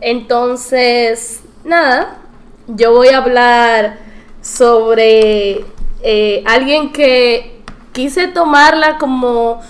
Entonces, 0.00 1.40
nada, 1.64 2.18
yo 2.66 2.92
voy 2.92 3.08
a 3.08 3.18
hablar 3.18 3.98
sobre 4.40 5.64
eh, 6.02 6.42
alguien 6.46 6.92
que 6.92 7.62
quise 7.92 8.28
tomarla 8.28 8.96
como 8.98 9.60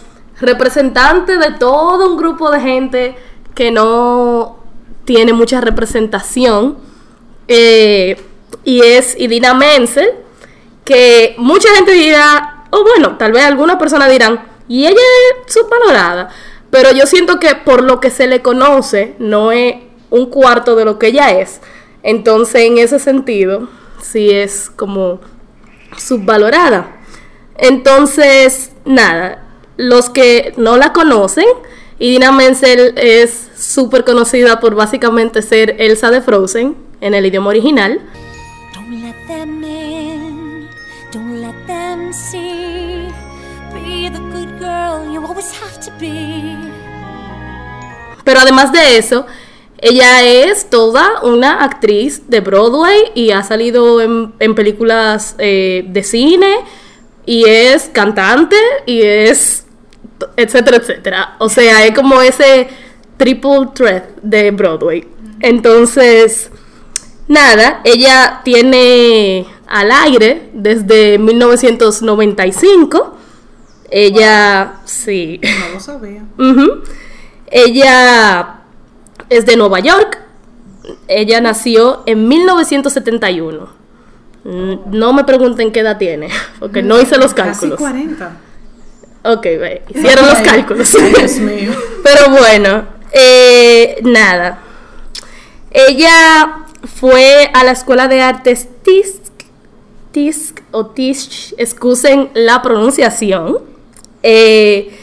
representante 0.41 1.37
de 1.37 1.53
todo 1.53 2.11
un 2.11 2.17
grupo 2.17 2.51
de 2.51 2.61
gente 2.61 3.17
que 3.55 3.71
no 3.71 4.59
tiene 5.05 5.33
mucha 5.33 5.61
representación. 5.61 6.79
Eh, 7.53 8.17
y 8.63 8.81
es 8.81 9.19
Idina 9.19 9.55
Menzel, 9.55 10.09
que 10.85 11.35
mucha 11.37 11.69
gente 11.75 11.91
dirá, 11.91 12.67
o 12.71 12.85
bueno, 12.85 13.17
tal 13.17 13.33
vez 13.33 13.43
algunas 13.45 13.75
personas 13.75 14.09
dirán, 14.09 14.41
y 14.69 14.87
ella 14.87 15.01
es 15.47 15.53
subvalorada. 15.53 16.29
Pero 16.71 16.93
yo 16.93 17.07
siento 17.07 17.41
que 17.41 17.57
por 17.57 17.83
lo 17.83 17.99
que 17.99 18.11
se 18.11 18.29
le 18.29 18.41
conoce, 18.41 19.17
no 19.19 19.51
es 19.51 19.75
un 20.11 20.27
cuarto 20.27 20.77
de 20.77 20.85
lo 20.85 21.01
que 21.01 21.09
ella 21.09 21.33
es. 21.33 21.61
Entonces, 22.05 22.63
en 22.63 22.79
ese 22.79 23.01
sentido, 23.01 23.69
sí 24.01 24.31
es 24.31 24.71
como 24.71 25.21
subvalorada. 25.99 27.01
Entonces, 27.57 28.71
nada, 28.85 29.43
los 29.77 30.09
que 30.09 30.55
no 30.57 30.77
la 30.77 30.93
conocen, 30.93 31.47
Idina 31.99 32.31
Menzel 32.31 32.95
es 32.97 33.51
súper 33.57 34.05
conocida 34.05 34.61
por 34.61 34.77
básicamente 34.77 35.43
ser 35.43 35.75
Elsa 35.81 36.13
de 36.13 36.21
Frozen 36.21 36.90
en 37.01 37.15
el 37.15 37.27
idioma 37.27 37.51
original. 37.51 38.01
Don't 38.75 39.03
let 39.03 39.15
them 39.27 39.63
in, 39.65 40.69
don't 41.13 41.41
let 41.41 41.55
them 41.67 42.13
see. 42.13 43.09
Be 43.73 44.11
the 44.11 44.19
good 44.19 44.59
girl 44.59 45.13
you 45.13 45.25
always 45.25 45.53
have 45.61 45.79
to 45.85 45.93
be. 45.99 46.57
Pero 48.25 48.41
además 48.41 48.73
de 48.73 48.99
eso, 48.99 49.27
ella 49.79 50.23
es 50.23 50.69
toda 50.69 51.23
una 51.23 51.65
actriz 51.65 52.29
de 52.29 52.41
Broadway 52.41 53.13
y 53.15 53.31
ha 53.31 53.43
salido 53.43 54.01
en, 54.01 54.35
en 54.39 54.55
películas 54.55 55.35
eh, 55.39 55.85
de 55.89 56.03
cine 56.03 56.55
y 57.25 57.45
es 57.49 57.89
cantante 57.93 58.57
y 58.87 59.03
es 59.03 59.67
etcétera, 60.37 60.79
etcétera. 60.79 61.37
O 61.39 61.49
sea, 61.49 61.87
es 61.87 61.95
como 61.95 62.21
ese 62.21 62.69
triple 63.17 63.69
threat 63.75 64.05
de 64.23 64.51
Broadway. 64.51 65.07
Entonces, 65.41 66.50
nada, 67.31 67.81
ella 67.85 68.43
tiene 68.45 69.47
al 69.67 69.91
aire 69.93 70.51
desde 70.53 71.19
1995. 71.19 73.17
Ella, 73.91 74.75
sí. 74.85 75.41
No 75.43 75.75
lo 75.75 75.81
sabía. 75.81 76.25
Ella 77.53 78.61
es 79.29 79.47
de 79.47 79.57
Nueva 79.57 79.81
York. 79.81 80.19
Ella 81.09 81.41
nació 81.41 82.03
en 82.07 82.29
1971. 82.29 83.69
Mm, 84.45 84.75
No 84.91 85.13
me 85.13 85.25
pregunten 85.25 85.73
qué 85.73 85.81
edad 85.81 85.99
tiene, 85.99 86.29
porque 86.61 86.83
no 86.83 87.01
hice 87.01 87.17
los 87.19 87.35
Casi 87.35 87.69
cálculos. 87.69 87.79
40. 87.79 88.37
Ok, 89.23 89.43
ve, 89.43 89.83
hicieron 89.89 90.27
los 90.27 90.39
cálculos. 90.39 90.93
Dios 90.93 91.33
mío. 91.39 91.73
Pero 92.03 92.31
bueno, 92.31 92.85
eh, 93.13 93.99
nada. 94.03 94.61
Ella 95.71 96.67
fue 96.85 97.51
a 97.55 97.65
la 97.65 97.73
escuela 97.73 98.09
de 98.09 98.23
artes 98.23 98.69
TISC, 98.83 99.21
TISC 100.13 100.63
o 100.71 100.87
TISC, 100.87 101.55
excusen 101.59 102.31
la 102.35 102.63
pronunciación. 102.63 103.59
Eh, 104.23 104.99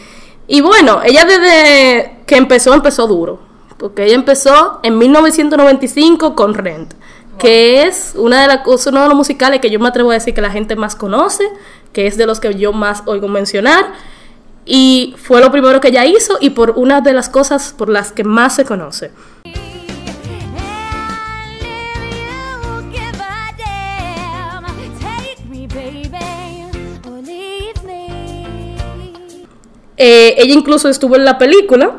y 0.48 0.62
bueno, 0.62 1.02
ella 1.04 1.26
desde 1.26 2.18
que 2.26 2.36
empezó, 2.36 2.74
empezó 2.74 3.08
duro. 3.08 3.40
Porque 3.78 4.06
ella 4.06 4.16
empezó 4.16 4.80
en 4.82 4.98
1995 4.98 6.36
con 6.36 6.56
Rent, 6.56 6.94
que 7.38 7.84
es 7.84 8.14
una 8.16 8.42
de 8.42 8.48
las 8.48 8.62
cosas, 8.62 8.88
uno 8.88 9.04
de 9.04 9.08
los 9.10 9.18
musicales 9.18 9.60
que 9.62 9.70
yo 9.70 9.80
me 9.80 9.88
atrevo 9.88 10.10
a 10.10 10.16
decir 10.16 10.34
que 10.34 10.42
la 10.42 10.50
gente 10.50 10.76
más 10.76 10.96
conoce, 10.96 11.44
que 11.94 12.08
es 12.08 12.18
de 12.18 12.26
los 12.26 12.40
que 12.40 12.56
yo 12.56 12.74
más 12.74 13.04
oigo 13.06 13.28
mencionar. 13.28 13.94
Y 14.66 15.16
fue 15.18 15.42
lo 15.42 15.52
primero 15.52 15.80
que 15.80 15.90
ella 15.90 16.06
hizo 16.06 16.38
y 16.42 16.50
por 16.50 16.72
una 16.72 17.02
de 17.02 17.14
las 17.14 17.30
cosas 17.30 17.74
por 17.78 17.88
las 17.88 18.12
que 18.12 18.24
más 18.24 18.56
se 18.56 18.66
conoce. 18.66 19.12
Eh, 29.98 30.36
ella 30.38 30.54
incluso 30.54 30.90
estuvo 30.90 31.16
en 31.16 31.26
la 31.26 31.38
película 31.38 31.98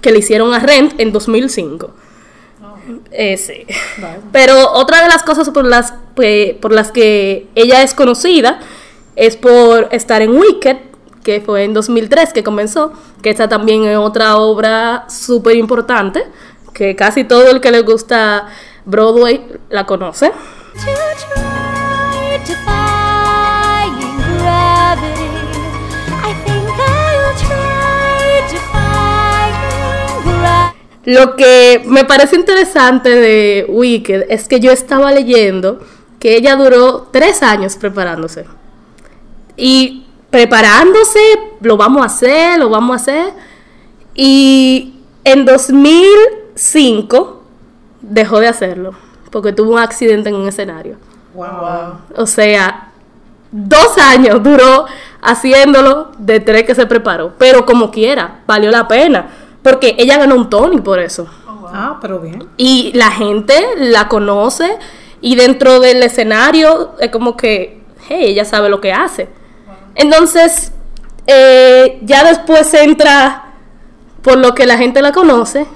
que 0.00 0.12
le 0.12 0.18
hicieron 0.18 0.52
a 0.52 0.58
Rent 0.58 1.00
en 1.00 1.12
2005. 1.12 1.90
Eh, 3.10 3.36
sí. 3.36 3.66
Pero 4.32 4.72
otra 4.72 5.02
de 5.02 5.08
las 5.08 5.22
cosas 5.22 5.50
por 5.50 5.64
las, 5.64 5.94
pues, 6.14 6.54
por 6.54 6.72
las 6.72 6.90
que 6.90 7.46
ella 7.54 7.82
es 7.82 7.94
conocida 7.94 8.60
es 9.16 9.36
por 9.36 9.88
estar 9.92 10.22
en 10.22 10.36
Wicked, 10.36 10.76
que 11.22 11.40
fue 11.40 11.64
en 11.64 11.74
2003 11.74 12.32
que 12.32 12.42
comenzó, 12.42 12.92
que 13.22 13.30
esta 13.30 13.48
también 13.48 13.84
es 13.84 13.96
otra 13.96 14.36
obra 14.36 15.06
súper 15.08 15.56
importante, 15.56 16.24
que 16.72 16.96
casi 16.96 17.24
todo 17.24 17.50
el 17.50 17.60
que 17.60 17.70
le 17.70 17.82
gusta 17.82 18.48
Broadway 18.84 19.46
la 19.68 19.86
conoce. 19.86 20.32
Lo 31.04 31.34
que 31.36 31.82
me 31.86 32.04
parece 32.04 32.36
interesante 32.36 33.08
de 33.10 33.66
Wicked 33.68 34.26
es 34.28 34.46
que 34.46 34.60
yo 34.60 34.70
estaba 34.70 35.10
leyendo 35.12 35.80
que 36.20 36.36
ella 36.36 36.54
duró 36.56 37.08
tres 37.10 37.42
años 37.42 37.76
preparándose. 37.76 38.46
Y 39.56 40.06
preparándose, 40.30 41.18
lo 41.60 41.76
vamos 41.76 42.02
a 42.02 42.06
hacer, 42.06 42.58
lo 42.58 42.70
vamos 42.70 42.92
a 42.92 42.96
hacer. 43.02 43.32
Y 44.14 44.94
en 45.24 45.44
2005 45.44 47.42
dejó 48.00 48.40
de 48.40 48.48
hacerlo 48.48 48.94
porque 49.32 49.52
tuvo 49.52 49.72
un 49.72 49.78
accidente 49.78 50.28
en 50.28 50.36
un 50.36 50.46
escenario. 50.46 50.96
Wow. 51.34 51.46
O 52.16 52.26
sea, 52.26 52.92
dos 53.50 53.96
años 53.98 54.42
duró 54.42 54.84
haciéndolo 55.22 56.12
de 56.18 56.38
tres 56.38 56.64
que 56.64 56.74
se 56.74 56.86
preparó. 56.86 57.32
Pero 57.38 57.64
como 57.64 57.90
quiera, 57.90 58.42
valió 58.46 58.70
la 58.70 58.86
pena. 58.86 59.26
Porque 59.62 59.94
ella 59.98 60.18
ganó 60.18 60.34
un 60.34 60.50
Tony 60.50 60.80
por 60.80 60.98
eso. 60.98 61.28
Ah, 61.74 61.98
pero 62.00 62.18
bien. 62.18 62.48
Y 62.56 62.92
la 62.94 63.10
gente 63.10 63.54
la 63.78 64.08
conoce. 64.08 64.78
Y 65.20 65.36
dentro 65.36 65.80
del 65.80 66.02
escenario 66.02 66.92
es 66.98 67.10
como 67.10 67.36
que, 67.36 67.82
hey, 68.08 68.24
ella 68.24 68.44
sabe 68.44 68.68
lo 68.68 68.80
que 68.80 68.92
hace. 68.92 69.28
Entonces, 69.94 70.72
eh, 71.26 72.00
ya 72.02 72.24
después 72.24 72.74
entra 72.74 73.52
por 74.22 74.38
lo 74.38 74.54
que 74.54 74.66
la 74.66 74.76
gente 74.76 75.00
la 75.00 75.12
conoce. 75.12 75.66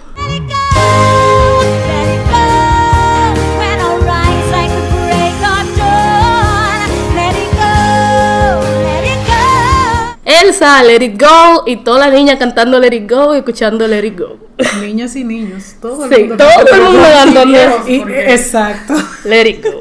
Elsa, 10.47 10.83
Let 10.83 11.03
It 11.05 11.21
Go. 11.21 11.65
Y 11.67 11.77
toda 11.79 12.09
la 12.09 12.11
niña 12.11 12.39
cantando 12.39 12.79
Let 12.79 12.95
It 12.95 13.11
Go 13.11 13.35
y 13.35 13.39
escuchando 13.39 13.87
Let 13.87 14.05
It 14.07 14.19
Go. 14.19 14.37
Niñas 14.81 15.15
y 15.17 15.25
niños. 15.25 15.75
Todo 15.81 16.09
Sí, 16.09 16.29
todo 16.37 16.49
el 16.75 16.83
mundo 16.83 17.03
cantando. 17.13 17.89
Y- 17.89 18.03
exacto. 18.33 18.95
Let 19.25 19.47
it 19.49 19.65
go. 19.65 19.81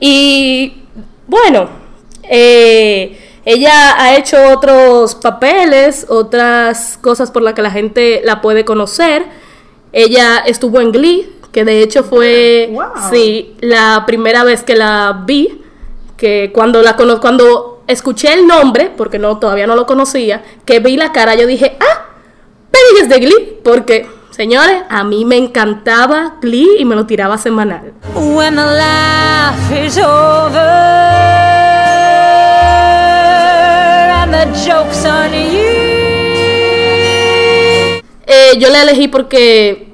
Y 0.00 0.82
bueno, 1.26 1.68
eh, 2.24 3.18
ella 3.44 3.94
ha 4.02 4.16
hecho 4.16 4.36
otros 4.52 5.14
papeles, 5.14 6.06
otras 6.08 6.98
cosas 7.00 7.30
por 7.30 7.42
las 7.42 7.54
que 7.54 7.62
la 7.62 7.70
gente 7.70 8.20
la 8.24 8.40
puede 8.40 8.64
conocer. 8.64 9.24
Ella 9.92 10.38
estuvo 10.38 10.80
en 10.80 10.90
Glee, 10.92 11.30
que 11.52 11.64
de 11.64 11.82
hecho 11.82 12.02
fue 12.02 12.68
Wow. 12.72 12.84
sí, 13.12 13.54
la 13.60 14.04
primera 14.06 14.42
vez 14.44 14.62
que 14.64 14.74
la 14.74 15.22
vi, 15.24 15.60
que 16.16 16.50
cuando 16.52 16.82
la 16.82 16.96
cono- 16.96 17.20
cuando 17.20 17.73
escuché 17.86 18.32
el 18.32 18.46
nombre, 18.46 18.90
porque 18.96 19.18
no 19.18 19.38
todavía 19.38 19.66
no 19.66 19.76
lo 19.76 19.86
conocía, 19.86 20.42
que 20.64 20.80
vi 20.80 20.96
la 20.96 21.12
cara, 21.12 21.34
yo 21.34 21.46
dije, 21.46 21.76
"Ah, 21.80 22.06
es 23.00 23.08
de 23.08 23.18
Glee", 23.18 23.60
porque 23.62 24.06
señores, 24.30 24.82
a 24.88 25.04
mí 25.04 25.24
me 25.24 25.36
encantaba 25.36 26.36
Glee 26.40 26.76
y 26.78 26.84
me 26.84 26.94
lo 26.94 27.06
tiraba 27.06 27.38
semanal. 27.38 27.92
When 28.14 28.56
the 28.56 28.64
laugh 28.64 29.72
is 29.72 29.98
over 29.98 30.58
and 34.10 34.32
the 34.32 34.46
joke's 34.66 35.04
on 35.04 35.32
you. 35.32 35.84
Eh, 38.26 38.58
yo 38.58 38.70
la 38.70 38.82
elegí 38.82 39.08
porque, 39.08 39.92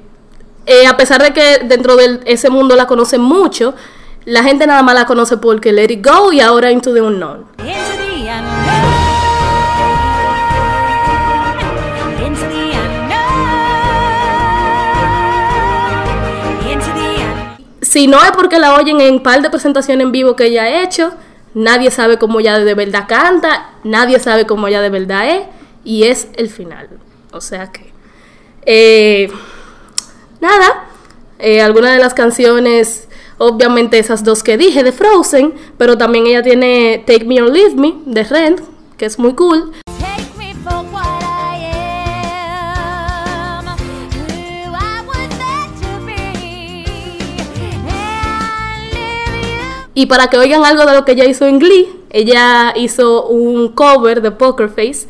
eh, 0.65 0.87
a 0.87 0.95
pesar 0.97 1.21
de 1.21 1.33
que 1.33 1.59
dentro 1.65 1.95
de 1.95 2.21
ese 2.25 2.49
mundo 2.49 2.75
la 2.75 2.87
conocen 2.87 3.21
mucho, 3.21 3.73
la 4.25 4.43
gente 4.43 4.67
nada 4.67 4.83
más 4.83 4.95
la 4.95 5.05
conoce 5.05 5.37
porque 5.37 5.71
Let 5.71 5.91
It 5.91 6.05
Go 6.05 6.31
y 6.31 6.41
ahora 6.41 6.71
Into 6.71 6.93
the 6.93 7.01
Unknown. 7.01 7.45
Si 17.81 18.07
no 18.07 18.21
es 18.23 18.31
porque 18.31 18.57
la 18.59 18.75
oyen 18.75 19.01
en 19.01 19.21
par 19.21 19.41
de 19.41 19.49
presentaciones 19.49 20.05
en 20.05 20.11
vivo 20.11 20.35
que 20.35 20.45
ella 20.45 20.63
ha 20.63 20.83
hecho, 20.83 21.13
nadie 21.53 21.91
sabe 21.91 22.17
cómo 22.17 22.39
ella 22.39 22.59
de 22.59 22.73
verdad 22.73 23.05
canta, 23.07 23.71
nadie 23.83 24.19
sabe 24.19 24.45
cómo 24.45 24.67
ella 24.67 24.81
de 24.81 24.89
verdad 24.89 25.27
es, 25.29 25.43
y 25.83 26.03
es 26.03 26.29
el 26.35 26.49
final. 26.49 26.87
O 27.33 27.41
sea 27.41 27.71
que. 27.71 27.91
eh, 28.65 29.29
nada. 30.39 30.85
eh, 31.39 31.61
algunas 31.61 31.91
de 31.93 31.99
las 31.99 32.13
canciones, 32.13 33.09
obviamente 33.41 33.97
esas 33.97 34.23
dos 34.23 34.43
que 34.43 34.55
dije 34.55 34.83
de 34.83 34.91
Frozen, 34.91 35.53
pero 35.77 35.97
también 35.97 36.27
ella 36.27 36.43
tiene 36.43 37.03
Take 37.07 37.25
Me 37.25 37.41
or 37.41 37.51
Leave 37.51 37.73
Me 37.75 37.95
de 38.05 38.23
Rent, 38.23 38.61
que 38.97 39.05
es 39.05 39.17
muy 39.17 39.33
cool. 39.33 39.71
Y 49.93 50.05
para 50.05 50.27
que 50.27 50.37
oigan 50.37 50.63
algo 50.63 50.85
de 50.85 50.93
lo 50.93 51.03
que 51.03 51.11
ella 51.11 51.25
hizo 51.25 51.45
en 51.45 51.59
Glee, 51.59 51.89
ella 52.11 52.73
hizo 52.75 53.27
un 53.27 53.69
cover 53.69 54.21
de 54.21 54.31
Poker 54.31 54.69
Face 54.69 55.07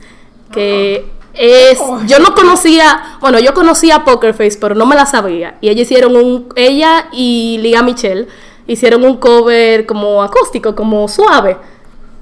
que 0.52 1.06
es 1.34 1.80
yo 2.08 2.20
no 2.20 2.34
conocía, 2.36 3.18
bueno, 3.22 3.40
yo 3.40 3.54
conocía 3.54 4.04
Poker 4.04 4.34
Face, 4.34 4.58
pero 4.60 4.76
no 4.76 4.86
me 4.86 4.96
la 4.96 5.06
sabía. 5.06 5.58
Y 5.62 5.70
ella 5.70 5.82
hicieron 5.82 6.16
un 6.16 6.50
ella 6.56 7.08
y 7.12 7.58
Lia 7.62 7.82
Michelle 7.82 8.28
hicieron 8.68 9.04
un 9.04 9.18
cover 9.18 9.86
como 9.86 10.22
acústico, 10.22 10.76
como 10.76 11.08
suave, 11.08 11.58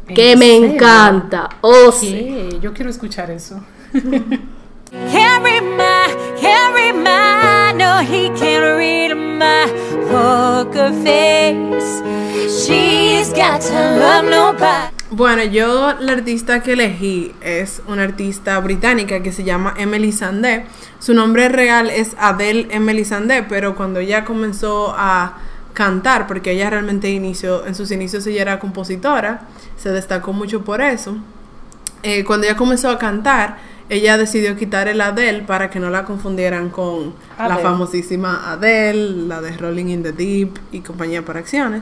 que 0.08 0.34
¿En 0.34 0.40
me 0.40 0.46
serio? 0.46 0.66
encanta. 0.74 1.50
Oh, 1.62 1.92
sí. 1.92 2.50
Yo 2.62 2.74
quiero 2.74 2.90
escuchar 2.90 3.30
eso. 3.32 3.60
Bueno, 15.12 15.44
yo 15.44 15.96
la 16.00 16.12
artista 16.12 16.62
que 16.62 16.74
elegí 16.74 17.34
es 17.42 17.82
una 17.88 18.04
artista 18.04 18.60
británica 18.60 19.24
que 19.24 19.32
se 19.32 19.44
llama 19.44 19.74
Emily 19.76 20.12
Sandé. 20.12 20.66
Su 21.00 21.16
nombre 21.16 21.50
real 21.50 21.90
es 21.90 22.16
Adele 22.20 22.68
Emily 22.70 23.04
Sandé, 23.04 23.42
pero 23.42 23.76
cuando 23.76 24.00
ella 24.00 24.24
comenzó 24.24 24.94
a 24.96 25.40
cantar, 25.74 26.28
porque 26.28 26.52
ella 26.52 26.70
realmente 26.70 27.10
inició, 27.10 27.66
en 27.66 27.74
sus 27.74 27.90
inicios 27.90 28.28
ella 28.28 28.44
era 28.44 28.60
compositora, 28.60 29.48
se 29.78 29.90
destacó 29.90 30.32
mucho 30.32 30.64
por 30.64 30.80
eso. 30.80 31.18
Eh, 32.04 32.24
cuando 32.24 32.46
ella 32.46 32.56
comenzó 32.56 32.92
a 32.92 33.00
cantar, 33.00 33.58
ella 33.90 34.16
decidió 34.16 34.56
quitar 34.56 34.88
el 34.88 35.02
Adele 35.02 35.42
para 35.42 35.72
que 35.72 35.80
no 35.80 35.90
la 35.90 36.06
confundieran 36.06 36.70
con 36.70 37.16
la 37.40 37.58
famosísima 37.58 38.52
Adele, 38.52 39.26
la 39.26 39.42
de 39.42 39.58
Rolling 39.58 39.88
in 39.88 40.04
the 40.04 40.12
Deep 40.12 40.60
y 40.72 40.82
compañía 40.82 41.26
por 41.26 41.36
acciones. 41.36 41.82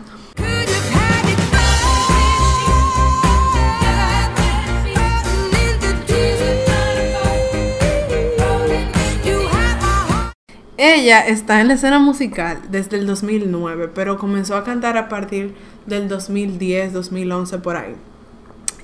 Ella 10.77 11.25
está 11.25 11.59
en 11.59 11.69
la 11.69 11.73
escena 11.73 11.97
musical 11.97 12.59
desde 12.69 12.97
el 12.97 13.07
2009, 13.07 13.89
pero 13.95 14.17
comenzó 14.19 14.55
a 14.55 14.63
cantar 14.63 14.95
a 14.97 15.09
partir 15.09 15.55
del 15.87 16.07
2010, 16.07 16.93
2011 16.93 17.57
por 17.59 17.77
ahí. 17.77 17.95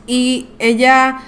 Y 0.07 0.47
ella 0.59 1.19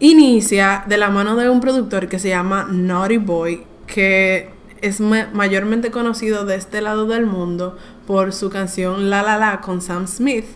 inicia 0.00 0.84
de 0.88 0.96
la 0.96 1.10
mano 1.10 1.36
de 1.36 1.48
un 1.50 1.60
productor 1.60 2.08
que 2.08 2.18
se 2.18 2.30
llama 2.30 2.66
Naughty 2.70 3.18
Boy, 3.18 3.64
que 3.86 4.48
es 4.80 5.00
ma- 5.00 5.28
mayormente 5.34 5.90
conocido 5.90 6.44
de 6.46 6.56
este 6.56 6.80
lado 6.80 7.06
del 7.06 7.26
mundo 7.26 7.76
por 8.06 8.32
su 8.32 8.48
canción 8.50 9.10
La 9.10 9.22
La 9.22 9.36
La 9.38 9.60
con 9.60 9.82
Sam 9.82 10.06
Smith. 10.06 10.46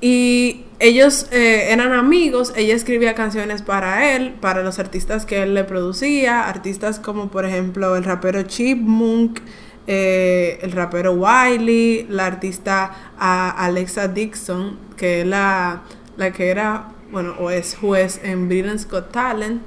Y 0.00 0.64
ellos 0.78 1.26
eh, 1.32 1.72
eran 1.72 1.92
amigos, 1.92 2.52
ella 2.56 2.74
escribía 2.74 3.14
canciones 3.14 3.62
para 3.62 4.14
él, 4.14 4.34
para 4.40 4.62
los 4.62 4.78
artistas 4.78 5.26
que 5.26 5.42
él 5.42 5.54
le 5.54 5.64
producía, 5.64 6.48
artistas 6.48 7.00
como 7.00 7.30
por 7.30 7.44
ejemplo 7.44 7.96
el 7.96 8.04
rapero 8.04 8.42
Chipmunk, 8.44 9.40
eh, 9.88 10.58
el 10.62 10.70
rapero 10.72 11.14
Wiley, 11.14 12.06
la 12.08 12.26
artista 12.26 13.14
ah, 13.18 13.50
Alexa 13.58 14.06
Dixon, 14.06 14.78
que 14.96 15.22
es 15.22 15.26
la, 15.26 15.82
la 16.16 16.32
que 16.32 16.48
era, 16.48 16.90
bueno, 17.10 17.34
o 17.40 17.50
es 17.50 17.74
juez 17.74 18.20
en 18.22 18.48
Britain's 18.48 18.88
Got 18.88 19.10
Talent, 19.10 19.62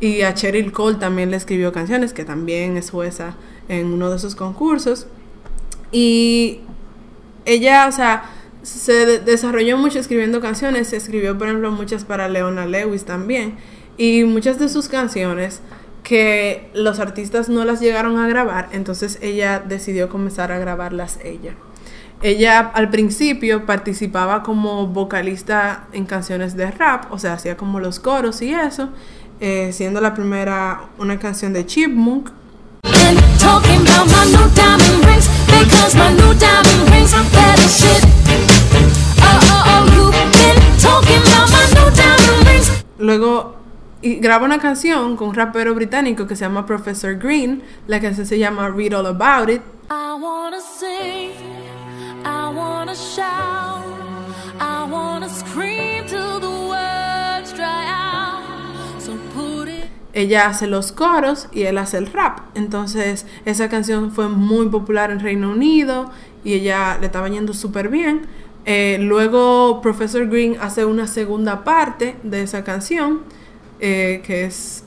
y 0.00 0.22
a 0.22 0.34
Cheryl 0.34 0.72
Cole 0.72 0.96
también 0.96 1.30
le 1.30 1.36
escribió 1.36 1.72
canciones, 1.72 2.12
que 2.12 2.24
también 2.24 2.76
es 2.76 2.90
jueza 2.90 3.36
en 3.68 3.86
uno 3.86 4.10
de 4.10 4.16
esos 4.16 4.34
concursos. 4.34 5.06
Y 5.92 6.58
ella, 7.44 7.86
o 7.88 7.92
sea, 7.92 8.24
se 8.62 9.06
de- 9.06 9.18
desarrolló 9.18 9.76
mucho 9.76 9.98
escribiendo 9.98 10.40
canciones, 10.40 10.92
escribió 10.92 11.36
por 11.36 11.48
ejemplo 11.48 11.70
muchas 11.70 12.04
para 12.04 12.28
Leona 12.28 12.66
Lewis 12.66 13.04
también, 13.04 13.56
y 13.96 14.24
muchas 14.24 14.58
de 14.58 14.68
sus 14.68 14.88
canciones 14.88 15.60
que 16.02 16.70
los 16.74 16.98
artistas 16.98 17.48
no 17.48 17.64
las 17.64 17.80
llegaron 17.80 18.18
a 18.18 18.26
grabar, 18.26 18.68
entonces 18.72 19.18
ella 19.22 19.60
decidió 19.60 20.08
comenzar 20.08 20.50
a 20.52 20.58
grabarlas 20.58 21.18
ella. 21.22 21.54
Ella 22.22 22.60
al 22.60 22.90
principio 22.90 23.66
participaba 23.66 24.42
como 24.42 24.86
vocalista 24.86 25.86
en 25.92 26.06
canciones 26.06 26.56
de 26.56 26.70
rap, 26.70 27.12
o 27.12 27.18
sea, 27.18 27.34
hacía 27.34 27.56
como 27.56 27.80
los 27.80 28.00
coros 28.00 28.42
y 28.42 28.54
eso, 28.54 28.90
eh, 29.40 29.70
siendo 29.72 30.00
la 30.00 30.14
primera 30.14 30.88
una 30.98 31.18
canción 31.18 31.52
de 31.52 31.66
Chipmunk, 31.66 32.30
And 32.84 33.18
y 44.02 44.16
graba 44.16 44.44
una 44.44 44.58
canción 44.58 45.16
con 45.16 45.28
un 45.28 45.34
rapero 45.34 45.74
británico 45.74 46.26
que 46.26 46.34
se 46.34 46.44
llama 46.44 46.66
Professor 46.66 47.16
Green. 47.16 47.62
La 47.86 48.00
canción 48.00 48.26
se 48.26 48.38
llama 48.38 48.68
Read 48.68 48.92
All 48.92 49.06
About 49.06 49.48
It. 49.48 49.62
I 49.88 50.20
wanna 50.20 50.60
sing, 50.60 51.30
I 52.24 52.52
wanna 52.52 52.94
shout, 52.94 53.84
I 54.60 54.84
wanna 54.90 55.28
scream 55.28 56.04
till 56.06 56.40
the 56.40 56.50
words 56.68 57.52
dry 57.54 57.86
out. 57.86 58.42
So 59.00 59.12
put 59.34 59.68
it. 59.68 59.88
Ella 60.12 60.48
hace 60.48 60.66
los 60.66 60.90
coros 60.90 61.48
y 61.52 61.62
él 61.62 61.78
hace 61.78 61.98
el 61.98 62.08
rap. 62.08 62.40
Entonces 62.56 63.24
esa 63.44 63.68
canción 63.68 64.10
fue 64.10 64.28
muy 64.28 64.68
popular 64.68 65.12
en 65.12 65.20
Reino 65.20 65.50
Unido 65.50 66.10
y 66.42 66.54
ella 66.54 66.98
le 66.98 67.06
estaba 67.06 67.28
yendo 67.28 67.54
súper 67.54 67.88
bien. 67.88 68.22
Eh, 68.64 68.98
luego 69.00 69.80
Professor 69.80 70.26
Green 70.28 70.56
hace 70.60 70.84
una 70.84 71.06
segunda 71.06 71.62
parte 71.62 72.16
de 72.24 72.42
esa 72.42 72.64
canción 72.64 73.22
eh, 73.84 74.22
que 74.24 74.44
es 74.44 74.84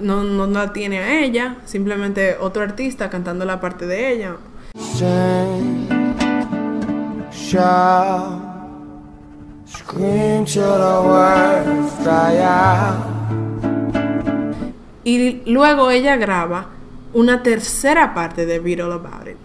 no, 0.00 0.24
no 0.24 0.46
la 0.46 0.72
tiene 0.72 0.98
a 0.98 1.20
ella, 1.20 1.56
simplemente 1.66 2.36
otro 2.40 2.62
artista 2.62 3.10
cantando 3.10 3.44
la 3.44 3.60
parte 3.60 3.86
de 3.86 4.12
ella. 4.12 4.36
Y 15.04 15.42
luego 15.46 15.90
ella 15.90 16.16
graba 16.16 16.68
una 17.12 17.42
tercera 17.42 18.14
parte 18.14 18.46
de 18.46 18.58
Read 18.58 18.80
All 18.80 18.92
About 18.92 19.28
It, 19.28 19.36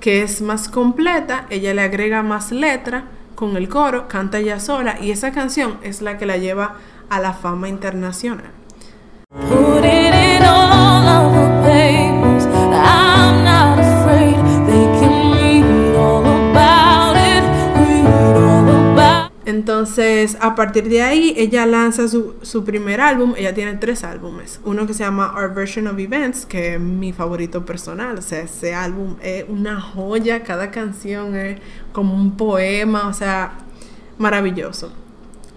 que 0.00 0.22
es 0.22 0.42
más 0.42 0.68
completa, 0.68 1.46
ella 1.50 1.72
le 1.72 1.82
agrega 1.82 2.24
más 2.24 2.50
letra 2.50 3.04
con 3.36 3.56
el 3.56 3.68
coro, 3.68 4.08
canta 4.08 4.38
ella 4.38 4.58
sola 4.58 4.98
y 5.00 5.12
esa 5.12 5.32
canción 5.32 5.78
es 5.82 6.02
la 6.02 6.18
que 6.18 6.26
la 6.26 6.36
lleva 6.36 6.76
a 7.10 7.20
la 7.20 7.34
fama 7.34 7.68
internacional. 7.68 8.52
Entonces, 19.46 20.36
a 20.40 20.54
partir 20.54 20.88
de 20.88 21.02
ahí, 21.02 21.34
ella 21.36 21.66
lanza 21.66 22.06
su, 22.08 22.34
su 22.42 22.64
primer 22.64 23.00
álbum. 23.00 23.34
Ella 23.36 23.52
tiene 23.54 23.74
tres 23.74 24.04
álbumes. 24.04 24.60
Uno 24.64 24.86
que 24.86 24.94
se 24.94 25.04
llama 25.04 25.34
Our 25.36 25.52
Version 25.54 25.86
of 25.86 25.98
Events, 25.98 26.46
que 26.46 26.74
es 26.74 26.80
mi 26.80 27.12
favorito 27.12 27.64
personal. 27.64 28.18
O 28.18 28.22
sea, 28.22 28.40
ese 28.40 28.74
álbum 28.74 29.16
es 29.22 29.44
una 29.48 29.80
joya. 29.80 30.44
Cada 30.44 30.70
canción 30.70 31.36
es 31.36 31.60
como 31.92 32.14
un 32.14 32.36
poema. 32.36 33.08
O 33.08 33.12
sea, 33.12 33.52
maravilloso. 34.18 34.92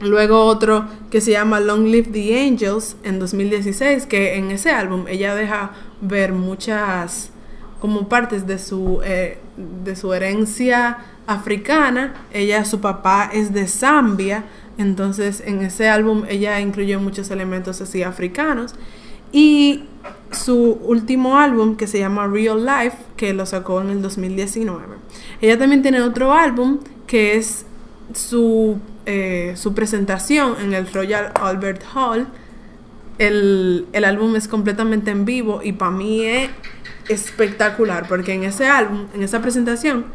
Luego 0.03 0.45
otro 0.45 0.85
que 1.09 1.21
se 1.21 1.31
llama 1.31 1.59
Long 1.59 1.85
Live 1.85 2.09
the 2.11 2.45
Angels 2.45 2.97
en 3.03 3.19
2016, 3.19 4.05
que 4.05 4.35
en 4.35 4.51
ese 4.51 4.71
álbum 4.71 5.05
ella 5.07 5.33
deja 5.35 5.71
ver 6.01 6.33
muchas 6.33 7.31
como 7.79 8.07
partes 8.07 8.47
de 8.47 8.59
su, 8.59 9.01
eh, 9.03 9.39
de 9.83 9.95
su 9.95 10.13
herencia 10.13 10.99
africana. 11.27 12.13
Ella, 12.31 12.65
su 12.65 12.79
papá 12.79 13.29
es 13.33 13.53
de 13.53 13.67
Zambia, 13.67 14.45
entonces 14.77 15.43
en 15.45 15.61
ese 15.61 15.89
álbum 15.89 16.23
ella 16.29 16.59
incluyó 16.59 16.99
muchos 16.99 17.29
elementos 17.31 17.81
así 17.81 18.03
africanos. 18.03 18.75
Y 19.31 19.85
su 20.31 20.79
último 20.83 21.37
álbum 21.37 21.75
que 21.75 21.87
se 21.87 21.99
llama 21.99 22.27
Real 22.27 22.65
Life, 22.65 22.97
que 23.17 23.33
lo 23.33 23.45
sacó 23.45 23.81
en 23.81 23.89
el 23.89 24.01
2019. 24.01 24.95
Ella 25.41 25.57
también 25.57 25.81
tiene 25.81 26.01
otro 26.01 26.33
álbum 26.33 26.79
que 27.07 27.35
es 27.35 27.65
su, 28.13 28.77
eh, 29.05 29.53
su 29.55 29.73
presentación 29.73 30.55
en 30.61 30.73
el 30.73 30.91
Royal 30.91 31.31
Albert 31.35 31.83
Hall. 31.93 32.27
El, 33.17 33.85
el 33.93 34.05
álbum 34.05 34.35
es 34.35 34.47
completamente 34.47 35.11
en 35.11 35.25
vivo 35.25 35.61
y 35.63 35.73
para 35.73 35.91
mí 35.91 36.25
es 36.25 36.49
espectacular 37.09 38.07
porque 38.07 38.33
en 38.33 38.43
ese 38.43 38.67
álbum, 38.67 39.07
en 39.13 39.23
esa 39.23 39.41
presentación, 39.41 40.05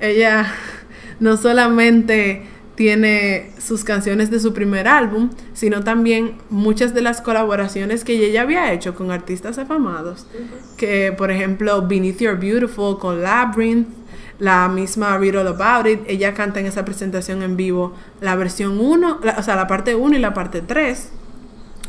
ella 0.00 0.52
no 1.20 1.36
solamente 1.36 2.46
tiene 2.76 3.52
sus 3.58 3.84
canciones 3.84 4.30
de 4.30 4.38
su 4.38 4.52
primer 4.52 4.86
álbum, 4.86 5.30
sino 5.54 5.82
también 5.82 6.36
muchas 6.50 6.94
de 6.94 7.00
las 7.00 7.22
colaboraciones 7.22 8.04
que 8.04 8.12
ella 8.12 8.42
había 8.42 8.72
hecho 8.72 8.94
con 8.94 9.10
artistas 9.10 9.58
afamados, 9.58 10.26
que 10.76 11.12
por 11.16 11.30
ejemplo 11.30 11.86
Beneath 11.86 12.18
Your 12.18 12.38
Beautiful 12.38 12.98
con 12.98 13.22
Labyrinth, 13.22 13.88
la 14.38 14.68
misma 14.68 15.16
Read 15.18 15.36
All 15.36 15.46
About 15.48 15.86
It, 15.86 16.00
ella 16.08 16.34
canta 16.34 16.60
en 16.60 16.66
esa 16.66 16.84
presentación 16.84 17.42
en 17.42 17.56
vivo 17.56 17.94
la 18.20 18.36
versión 18.36 18.78
1, 18.80 19.20
la- 19.22 19.36
o 19.38 19.42
sea, 19.42 19.56
la 19.56 19.66
parte 19.66 19.94
1 19.94 20.16
y 20.16 20.18
la 20.18 20.34
parte 20.34 20.60
3, 20.60 21.10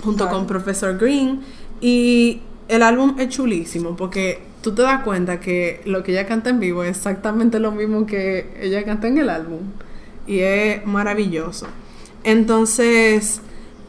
junto 0.04 0.30
con 0.30 0.48
Professor 0.48 0.98
Green, 0.98 1.42
y 1.82 2.42
el 2.70 2.84
álbum 2.84 3.16
es 3.20 3.30
chulísimo 3.30 3.96
porque 3.96 4.42
tú 4.62 4.74
te 4.74 4.82
das 4.82 5.04
cuenta 5.04 5.40
que 5.40 5.82
lo 5.86 6.04
que 6.04 6.12
ella 6.12 6.26
canta 6.28 6.50
en 6.50 6.60
vivo 6.60 6.84
es 6.84 6.98
exactamente 6.98 7.60
lo 7.60 7.72
mismo 7.72 8.06
que 8.06 8.54
ella 8.62 8.84
canta 8.86 9.08
en 9.08 9.18
el 9.18 9.30
álbum. 9.30 9.60
Y 10.26 10.40
es 10.40 10.86
maravilloso. 10.86 11.68
Entonces, 12.24 13.42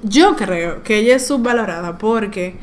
yo 0.04 0.36
creo 0.36 0.82
que 0.84 0.98
ella 0.98 1.16
es 1.16 1.26
subvalorada 1.26 1.98
porque 1.98 2.54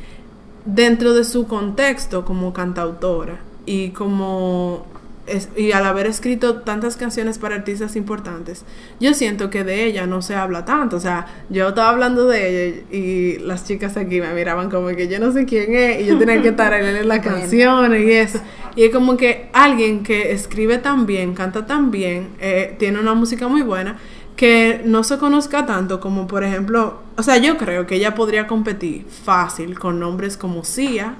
dentro 0.65 1.13
de 1.13 1.25
su 1.25 1.47
contexto 1.47 2.23
como 2.25 2.53
cantautora 2.53 3.39
y 3.65 3.89
como 3.89 4.85
es- 5.27 5.49
y 5.57 5.71
al 5.71 5.85
haber 5.85 6.07
escrito 6.07 6.61
tantas 6.61 6.97
canciones 6.97 7.39
para 7.39 7.55
artistas 7.55 7.95
importantes, 7.95 8.63
yo 8.99 9.13
siento 9.13 9.49
que 9.49 9.63
de 9.63 9.85
ella 9.85 10.05
no 10.07 10.21
se 10.21 10.35
habla 10.35 10.65
tanto. 10.65 10.97
O 10.97 10.99
sea, 10.99 11.25
yo 11.49 11.69
estaba 11.69 11.89
hablando 11.89 12.27
de 12.27 12.47
ella 12.71 12.81
y 12.91 13.37
las 13.39 13.65
chicas 13.65 13.97
aquí 13.97 14.21
me 14.21 14.33
miraban 14.33 14.69
como 14.69 14.87
que 14.89 15.07
yo 15.07 15.19
no 15.19 15.31
sé 15.31 15.45
quién 15.45 15.73
es 15.75 16.01
y 16.01 16.05
yo 16.05 16.17
tenía 16.17 16.41
que 16.41 16.49
estar 16.49 16.73
en 16.73 17.07
las 17.07 17.19
canciones 17.23 18.03
y 18.05 18.11
eso. 18.11 18.39
Y 18.75 18.83
es 18.83 18.91
como 18.91 19.15
que 19.17 19.49
alguien 19.53 20.03
que 20.03 20.31
escribe 20.31 20.77
tan 20.79 21.05
bien, 21.05 21.33
canta 21.33 21.65
tan 21.65 21.91
bien, 21.91 22.29
eh, 22.39 22.75
tiene 22.77 22.99
una 22.99 23.13
música 23.13 23.47
muy 23.47 23.61
buena, 23.61 23.97
que 24.35 24.81
no 24.83 25.05
se 25.05 25.17
conozca 25.17 25.65
tanto 25.65 26.01
como 26.01 26.27
por 26.27 26.43
ejemplo, 26.43 26.99
o 27.15 27.23
sea, 27.23 27.37
yo 27.37 27.57
creo 27.57 27.87
que 27.87 27.95
ella 27.95 28.13
podría 28.15 28.47
competir 28.47 29.05
fácil 29.23 29.79
con 29.79 29.97
nombres 29.97 30.35
como 30.35 30.65
Sia, 30.65 31.15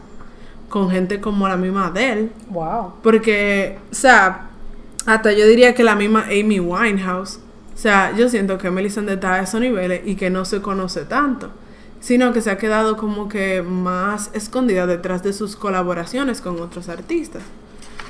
con 0.75 0.89
gente 0.89 1.21
como 1.21 1.47
la 1.47 1.55
misma 1.55 1.87
Adele, 1.87 2.31
Wow. 2.49 2.95
porque, 3.01 3.77
o 3.89 3.95
sea, 3.95 4.49
hasta 5.05 5.31
yo 5.31 5.47
diría 5.47 5.73
que 5.73 5.85
la 5.85 5.95
misma 5.95 6.25
Amy 6.25 6.59
Winehouse, 6.59 7.39
o 7.73 7.77
sea, 7.77 8.11
yo 8.17 8.27
siento 8.27 8.57
que 8.57 8.69
Melisande 8.69 9.13
está 9.13 9.35
a 9.35 9.41
esos 9.43 9.61
niveles 9.61 10.01
y 10.03 10.15
que 10.15 10.29
no 10.29 10.43
se 10.43 10.61
conoce 10.61 11.05
tanto, 11.05 11.49
sino 12.01 12.33
que 12.33 12.41
se 12.41 12.51
ha 12.51 12.57
quedado 12.57 12.97
como 12.97 13.29
que 13.29 13.61
más 13.61 14.31
escondida 14.33 14.85
detrás 14.85 15.23
de 15.23 15.31
sus 15.31 15.55
colaboraciones 15.55 16.41
con 16.41 16.61
otros 16.61 16.89
artistas. 16.89 17.43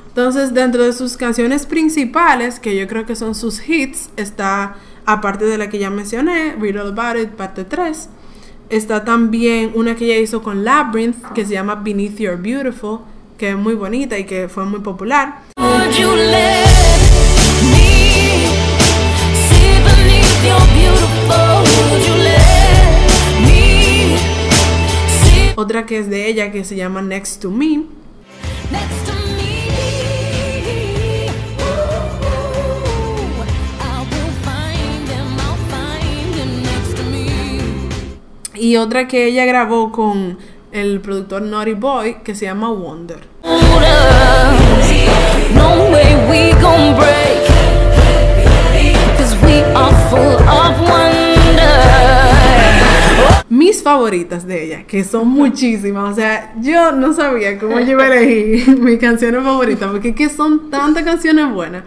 Entonces, 0.07 0.51
dentro 0.55 0.81
de 0.81 0.93
sus 0.93 1.17
canciones 1.17 1.67
principales, 1.67 2.59
que 2.59 2.75
yo 2.75 2.87
creo 2.87 3.05
que 3.05 3.15
son 3.15 3.35
sus 3.35 3.61
hits, 3.69 4.09
está, 4.17 4.77
aparte 5.05 5.45
de 5.45 5.59
la 5.59 5.69
que 5.69 5.77
ya 5.77 5.91
mencioné, 5.91 6.55
Read 6.59 6.77
All 6.81 6.97
About 6.97 7.21
It, 7.21 7.29
parte 7.29 7.63
3, 7.63 8.09
está 8.69 9.03
también 9.03 9.71
una 9.75 9.95
que 9.95 10.05
ella 10.05 10.17
hizo 10.17 10.41
con 10.41 10.63
Labyrinth, 10.63 11.33
que 11.33 11.45
se 11.45 11.53
llama 11.53 11.75
Beneath 11.75 12.17
Your 12.17 12.37
Beautiful, 12.37 12.99
que 13.37 13.49
es 13.49 13.57
muy 13.57 13.75
bonita 13.75 14.17
y 14.17 14.25
que 14.25 14.47
fue 14.47 14.65
muy 14.65 14.79
popular. 14.79 15.41
Otra 25.57 25.85
que 25.85 25.99
es 25.99 26.09
de 26.09 26.27
ella, 26.27 26.51
que 26.51 26.63
se 26.63 26.75
llama 26.75 27.01
Next 27.01 27.41
to 27.41 27.49
Me. 27.49 27.85
next 28.71 29.04
Y 38.55 38.77
otra 38.77 39.07
que 39.07 39.25
ella 39.25 39.45
grabó 39.45 39.91
con 39.91 40.37
el 40.71 41.01
productor 41.01 41.41
Naughty 41.41 41.73
Boy, 41.73 42.17
que 42.23 42.35
se 42.35 42.45
llama 42.45 42.69
Wonder. 42.69 43.19
Mis 53.49 53.83
favoritas 53.83 54.45
de 54.47 54.65
ella, 54.65 54.83
que 54.87 55.03
son 55.03 55.27
muchísimas. 55.27 56.11
O 56.11 56.15
sea, 56.15 56.53
yo 56.61 56.91
no 56.91 57.13
sabía 57.13 57.57
cómo 57.57 57.79
yo 57.79 57.91
iba 57.91 58.03
a 58.03 58.15
elegir 58.15 58.79
mis 58.79 58.99
canciones 58.99 59.43
favoritas, 59.43 59.91
porque 59.91 60.09
es 60.09 60.15
que 60.15 60.29
son 60.29 60.69
tantas 60.69 61.03
canciones 61.03 61.51
buenas. 61.51 61.83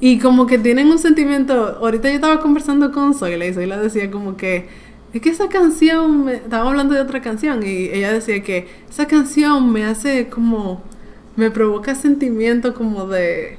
Y 0.00 0.18
como 0.18 0.46
que 0.46 0.58
tienen 0.58 0.88
un 0.90 0.98
sentimiento. 0.98 1.78
Ahorita 1.80 2.08
yo 2.08 2.16
estaba 2.16 2.40
conversando 2.40 2.90
con 2.92 3.14
Zoila 3.14 3.46
y 3.46 3.54
Zoila 3.54 3.78
decía 3.78 4.10
como 4.10 4.36
que. 4.36 4.83
Es 5.14 5.20
que 5.20 5.30
esa 5.30 5.48
canción. 5.48 6.24
Me, 6.24 6.34
estábamos 6.34 6.72
hablando 6.72 6.94
de 6.94 7.00
otra 7.00 7.22
canción 7.22 7.62
y 7.62 7.88
ella 7.88 8.12
decía 8.12 8.42
que 8.42 8.66
esa 8.90 9.06
canción 9.06 9.72
me 9.72 9.84
hace 9.84 10.28
como. 10.28 10.82
Me 11.36 11.50
provoca 11.50 11.94
sentimiento 11.94 12.74
como 12.74 13.06
de. 13.06 13.58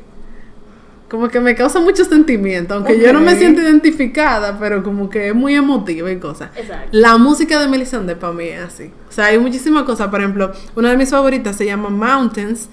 Como 1.09 1.29
que 1.29 1.39
me 1.39 1.55
causa 1.55 1.79
mucho 1.79 2.03
sentimiento, 2.03 2.73
aunque 2.73 2.99
yo 2.99 3.13
no 3.13 3.21
me 3.21 3.35
siento 3.35 3.61
identificada, 3.61 4.57
pero 4.59 4.83
como 4.83 5.09
que 5.09 5.29
es 5.29 5.35
muy 5.35 5.55
emotiva 5.55 6.11
y 6.11 6.17
cosas. 6.17 6.49
Exacto. 6.57 6.89
La 6.91 7.17
música 7.17 7.59
de 7.61 7.67
Melisande 7.67 8.15
para 8.15 8.33
mí 8.33 8.45
es 8.45 8.61
así. 8.61 8.91
O 9.07 9.11
sea, 9.11 9.25
hay 9.25 9.39
muchísimas 9.39 9.83
cosas. 9.83 10.09
Por 10.09 10.19
ejemplo, 10.19 10.51
una 10.75 10.89
de 10.89 10.97
mis 10.97 11.09
favoritas 11.09 11.55
se 11.55 11.65
llama 11.65 11.89
Mountains. 11.89 12.69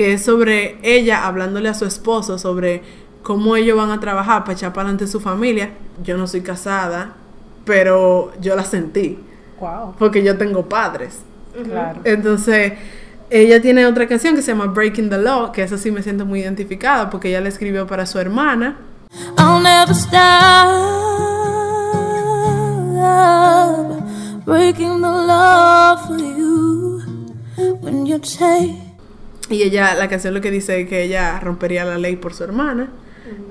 Que 0.00 0.14
es 0.14 0.24
sobre 0.24 0.78
ella 0.82 1.26
hablándole 1.26 1.68
a 1.68 1.74
su 1.74 1.84
esposo 1.84 2.38
sobre 2.38 2.80
cómo 3.22 3.54
ellos 3.54 3.76
van 3.76 3.90
a 3.90 4.00
trabajar 4.00 4.44
para 4.44 4.54
echar 4.54 4.72
para 4.72 4.84
adelante 4.88 5.06
su 5.06 5.20
familia. 5.20 5.72
Yo 6.02 6.16
no 6.16 6.26
soy 6.26 6.40
casada, 6.40 7.12
pero 7.66 8.32
yo 8.40 8.56
la 8.56 8.64
sentí, 8.64 9.18
Wow. 9.60 9.96
porque 9.98 10.22
yo 10.22 10.38
tengo 10.38 10.66
padres. 10.70 11.18
Claro. 11.64 12.00
Entonces, 12.04 12.72
ella 13.28 13.60
tiene 13.60 13.84
otra 13.84 14.08
canción 14.08 14.34
que 14.34 14.40
se 14.40 14.52
llama 14.52 14.68
Breaking 14.68 15.10
the 15.10 15.18
Law, 15.18 15.52
que 15.52 15.62
esa 15.62 15.76
sí 15.76 15.90
me 15.90 16.02
siento 16.02 16.24
muy 16.24 16.40
identificada, 16.40 17.10
porque 17.10 17.28
ella 17.28 17.42
la 17.42 17.50
escribió 17.50 17.86
para 17.86 18.06
su 18.06 18.18
hermana. 18.18 18.78
I'll 19.36 19.60
never 19.62 19.94
stop 19.94 20.70
breaking 24.46 25.02
the 25.02 25.10
law 25.10 25.96
for 26.06 26.16
you 26.16 27.02
when 27.82 28.06
you 28.06 28.18
take. 28.18 28.89
Y 29.50 29.62
ella, 29.62 29.94
la 29.94 30.08
canción 30.08 30.32
lo 30.32 30.40
que 30.40 30.50
dice 30.50 30.80
es 30.80 30.88
que 30.88 31.02
ella 31.02 31.38
rompería 31.40 31.84
la 31.84 31.98
ley 31.98 32.16
por 32.16 32.32
su 32.32 32.44
hermana. 32.44 32.88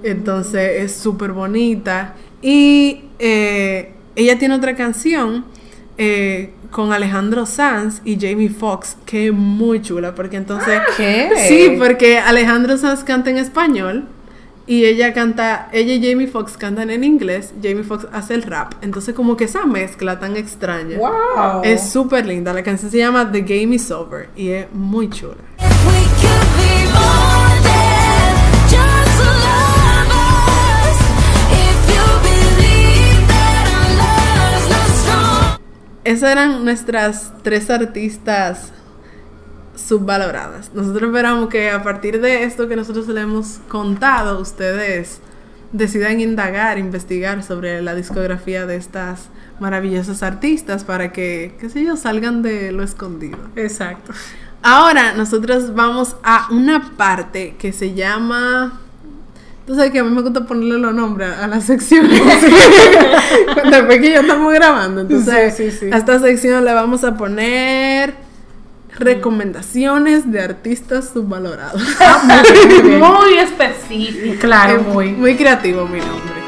Entonces 0.04 0.82
es 0.84 0.96
súper 0.96 1.34
bonita. 1.34 2.16
Y 2.42 3.04
eh, 3.20 3.92
ella 4.16 4.40
tiene 4.40 4.56
otra 4.56 4.76
canción 4.76 5.46
eh, 5.98 6.52
con 6.72 6.94
Alejandro 6.94 7.46
Sanz 7.46 8.02
y 8.06 8.18
Jamie 8.20 8.50
Foxx, 8.50 8.98
que 9.06 9.28
es 9.28 9.34
muy 9.34 9.82
chula, 9.82 10.16
porque 10.16 10.38
entonces... 10.38 10.80
¿Qué? 10.96 11.30
Sí, 11.48 11.76
porque 11.78 12.18
Alejandro 12.18 12.78
Sanz 12.78 13.04
canta 13.04 13.30
en 13.30 13.38
español 13.38 14.08
y 14.68 14.86
ella 14.86 15.14
canta, 15.14 15.68
ella 15.74 15.96
y 15.96 16.10
Jamie 16.10 16.28
Foxx 16.28 16.56
cantan 16.56 16.92
en 16.92 17.04
inglés, 17.04 17.54
Jamie 17.62 17.84
Foxx 17.84 18.08
hace 18.14 18.36
el 18.36 18.44
rap. 18.44 18.76
Entonces 18.82 19.16
como 19.16 19.36
que 19.36 19.46
esa 19.46 19.66
mezcla 19.66 20.20
tan 20.20 20.38
extraña. 20.38 20.98
Wow. 20.98 21.64
Es 21.64 21.90
súper 21.90 22.26
linda. 22.26 22.54
La 22.54 22.64
canción 22.64 22.92
se 22.92 23.00
llama 23.00 23.32
The 23.32 23.42
Game 23.42 23.76
Is 23.76 23.90
Over 23.90 24.30
y 24.36 24.50
es 24.50 24.72
muy 24.72 25.10
chula. 25.10 25.49
Esas 36.04 36.32
eran 36.32 36.64
nuestras 36.64 37.34
tres 37.44 37.70
artistas 37.70 38.72
subvaloradas. 39.76 40.74
Nosotros 40.74 41.10
esperamos 41.10 41.50
que 41.50 41.70
a 41.70 41.84
partir 41.84 42.22
de 42.22 42.44
esto 42.44 42.68
que 42.68 42.76
nosotros 42.76 43.08
le 43.08 43.22
hemos 43.22 43.60
contado, 43.68 44.40
ustedes 44.40 45.22
decidan 45.72 46.20
indagar, 46.20 46.78
investigar 46.78 47.44
sobre 47.44 47.82
la 47.82 47.96
discografía 47.96 48.66
de 48.66 48.76
estas 48.76 49.30
maravillosas 49.60 50.24
artistas 50.24 50.84
para 50.84 51.12
que, 51.12 51.56
qué 51.60 51.70
sé 51.70 51.84
yo, 51.84 51.96
salgan 51.96 52.42
de 52.42 52.72
lo 52.72 52.84
escondido. 52.84 53.38
Exacto. 53.56 54.14
Ahora 54.62 55.14
nosotros 55.14 55.74
vamos 55.76 56.16
a 56.24 56.48
una 56.52 56.92
parte 56.98 57.56
que 57.58 57.72
se 57.72 57.94
llama... 57.94 58.82
Tú 59.70 59.76
sabes 59.76 59.92
que 59.92 60.00
a 60.00 60.04
mí 60.04 60.10
me 60.10 60.24
gusta 60.24 60.48
ponerle 60.48 60.80
los 60.80 60.96
nombres 60.96 61.30
a 61.30 61.46
las 61.46 61.64
secciones. 61.66 62.20
Después 63.70 64.00
que 64.00 64.10
ya 64.10 64.22
estamos 64.22 64.52
grabando. 64.52 65.02
Entonces, 65.02 65.56
Sí, 65.56 65.70
sí, 65.70 65.78
sí. 65.82 65.90
a 65.94 65.98
esta 65.98 66.18
sección 66.18 66.66
le 66.66 66.74
vamos 66.74 67.04
a 67.04 67.16
poner 67.16 68.16
recomendaciones 68.98 70.32
de 70.32 70.42
artistas 70.42 71.12
subvalorados. 71.14 71.84
Muy 72.84 73.38
específico. 73.38 74.40
Claro, 74.40 74.82
muy. 74.92 75.10
muy 75.12 75.36
creativo 75.36 75.86
mi 75.86 76.00
nombre. 76.00 76.40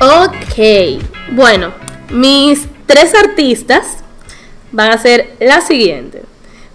Ok, 0.00 1.02
bueno, 1.32 1.72
mis 2.10 2.68
tres 2.86 3.14
artistas 3.14 3.98
van 4.72 4.90
a 4.90 4.98
ser 4.98 5.34
las 5.40 5.66
siguientes. 5.66 6.22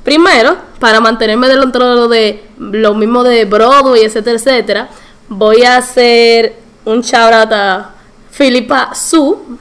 Primero, 0.03 0.57
para 0.79 0.99
mantenerme 0.99 1.47
lado 1.47 2.07
de 2.07 2.43
lo 2.57 2.95
mismo 2.95 3.23
de 3.23 3.45
Broadway, 3.45 4.03
etcétera, 4.03 4.37
etcétera, 4.37 4.89
voy 5.29 5.63
a 5.63 5.77
hacer 5.77 6.55
un 6.85 7.01
shout 7.01 7.33
out 7.33 7.51
a 7.51 7.91
Philippa 8.35 8.93
Su, 8.95 9.57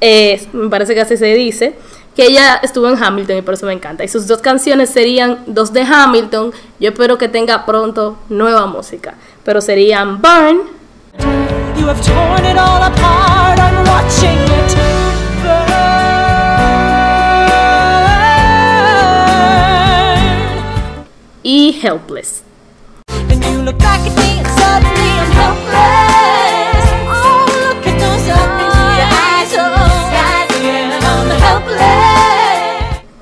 me 0.00 0.68
parece 0.68 0.94
que 0.94 1.00
así 1.00 1.16
se 1.16 1.34
dice, 1.34 1.74
que 2.16 2.24
ella 2.24 2.58
estuvo 2.62 2.88
en 2.88 3.02
Hamilton 3.02 3.36
y 3.36 3.42
por 3.42 3.54
eso 3.54 3.66
me 3.66 3.74
encanta. 3.74 4.02
Y 4.02 4.08
sus 4.08 4.26
dos 4.26 4.40
canciones 4.40 4.88
serían 4.90 5.44
dos 5.46 5.72
de 5.72 5.82
Hamilton. 5.82 6.50
Yo 6.80 6.88
espero 6.88 7.18
que 7.18 7.28
tenga 7.28 7.66
pronto 7.66 8.16
nueva 8.30 8.66
música, 8.66 9.14
pero 9.44 9.60
serían 9.60 10.20
Burn 10.20 10.76
You 11.78 11.88
have 11.88 12.00
torn 12.02 12.44
it 12.44 12.56
all 12.58 12.82
apart. 12.82 13.60
I'm 13.60 13.86
watching 13.86 14.38
it 14.38 14.95
I'm 21.48 21.72
helpless. 21.80 22.42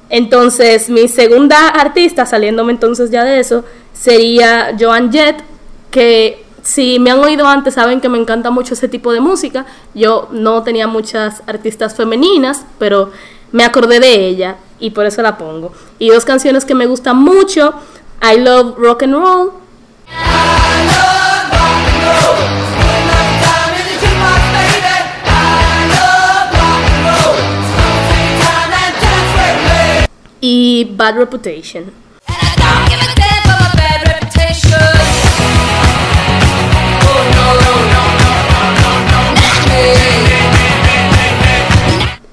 Entonces, 0.09 0.89
mi 0.89 1.09
segunda 1.09 1.69
artista, 1.69 2.25
saliéndome 2.25 2.73
entonces 2.73 3.11
ya 3.11 3.25
de 3.25 3.41
eso, 3.41 3.63
sería 3.93 4.75
Joan 4.81 5.13
Jett, 5.13 5.43
que 5.91 6.47
si 6.63 6.99
me 6.99 7.11
han 7.11 7.19
oído 7.19 7.47
antes 7.47 7.75
saben 7.75 8.01
que 8.01 8.09
me 8.09 8.17
encanta 8.17 8.51
mucho 8.51 8.73
ese 8.73 8.89
tipo 8.89 9.13
de 9.13 9.21
música. 9.21 9.67
Yo 9.93 10.29
no 10.31 10.63
tenía 10.63 10.87
muchas 10.87 11.43
artistas 11.47 11.95
femeninas, 11.95 12.65
pero 12.79 13.11
me 13.53 13.65
acordé 13.65 14.01
de 14.01 14.27
ella 14.27 14.57
y 14.81 14.91
por 14.91 15.05
eso 15.05 15.21
la 15.21 15.37
pongo. 15.37 15.73
Y 15.99 16.09
dos 16.09 16.25
canciones 16.25 16.65
que 16.65 16.75
me 16.75 16.87
gustan 16.87 17.17
mucho, 17.19 17.75
I 18.23 18.37
Love 18.39 18.77
Rock 18.79 19.03
and 19.03 19.15
Roll 19.15 19.53
y 30.41 30.85
Bad 30.95 31.17
Reputation. 31.17 31.91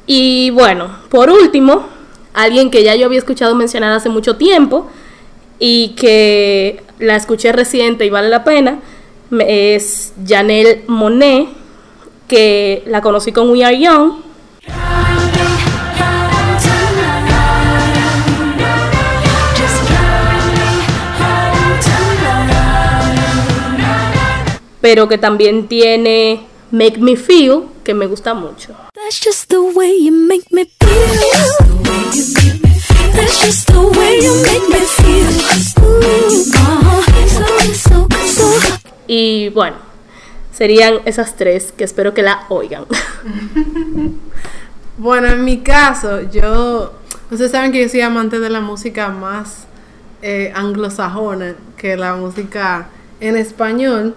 Y 0.05 0.49
bueno, 0.49 0.89
por 1.09 1.29
último, 1.29 1.87
alguien 2.33 2.69
que 2.69 2.83
ya 2.83 2.95
yo 2.95 3.05
había 3.05 3.19
escuchado 3.19 3.55
mencionar 3.55 3.93
hace 3.93 4.09
mucho 4.09 4.35
tiempo 4.35 4.89
y 5.63 5.89
que 5.89 6.81
la 6.97 7.15
escuché 7.15 7.51
reciente 7.51 8.03
y 8.03 8.09
vale 8.09 8.29
la 8.29 8.43
pena, 8.43 8.79
es 9.39 10.11
Janelle 10.27 10.83
Monet, 10.87 11.47
que 12.27 12.81
la 12.87 13.01
conocí 13.01 13.31
con 13.31 13.51
We 13.51 13.63
Are 13.63 13.79
Young. 13.79 14.13
pero 24.81 25.07
que 25.07 25.19
también 25.19 25.67
tiene 25.67 26.41
Make 26.71 26.97
Me 26.97 27.15
Feel, 27.15 27.65
que 27.83 27.93
me 27.93 28.07
gusta 28.07 28.33
mucho. 28.33 28.73
That's 28.95 29.23
just 29.23 29.47
the 29.49 29.59
way 29.59 30.05
you 30.05 30.11
make 30.11 30.47
me 30.49 30.65
feel. 30.65 32.60
That's 33.13 33.45
just 33.45 33.67
the 33.67 33.81
way 33.97 34.19
you 34.21 34.33
make 34.43 34.67
me 34.69 34.81
feel. 34.97 35.31
Ooh. 35.83 36.31
So, 37.27 37.47
so, 37.73 38.07
so. 38.25 38.79
Y 39.07 39.49
bueno, 39.49 39.77
serían 40.53 41.01
esas 41.05 41.35
tres 41.35 41.71
que 41.71 41.83
espero 41.83 42.13
que 42.13 42.23
la 42.23 42.45
oigan. 42.49 42.85
Bueno, 44.97 45.29
en 45.29 45.43
mi 45.43 45.61
caso, 45.61 46.29
yo. 46.29 46.93
Ustedes 47.31 47.51
saben 47.51 47.71
que 47.71 47.81
yo 47.81 47.89
soy 47.89 48.01
amante 48.01 48.39
de 48.39 48.51
la 48.51 48.59
música 48.59 49.07
más 49.07 49.65
eh, 50.21 50.51
anglosajona 50.53 51.55
que 51.75 51.97
la 51.97 52.15
música 52.15 52.89
en 53.19 53.35
español. 53.35 54.15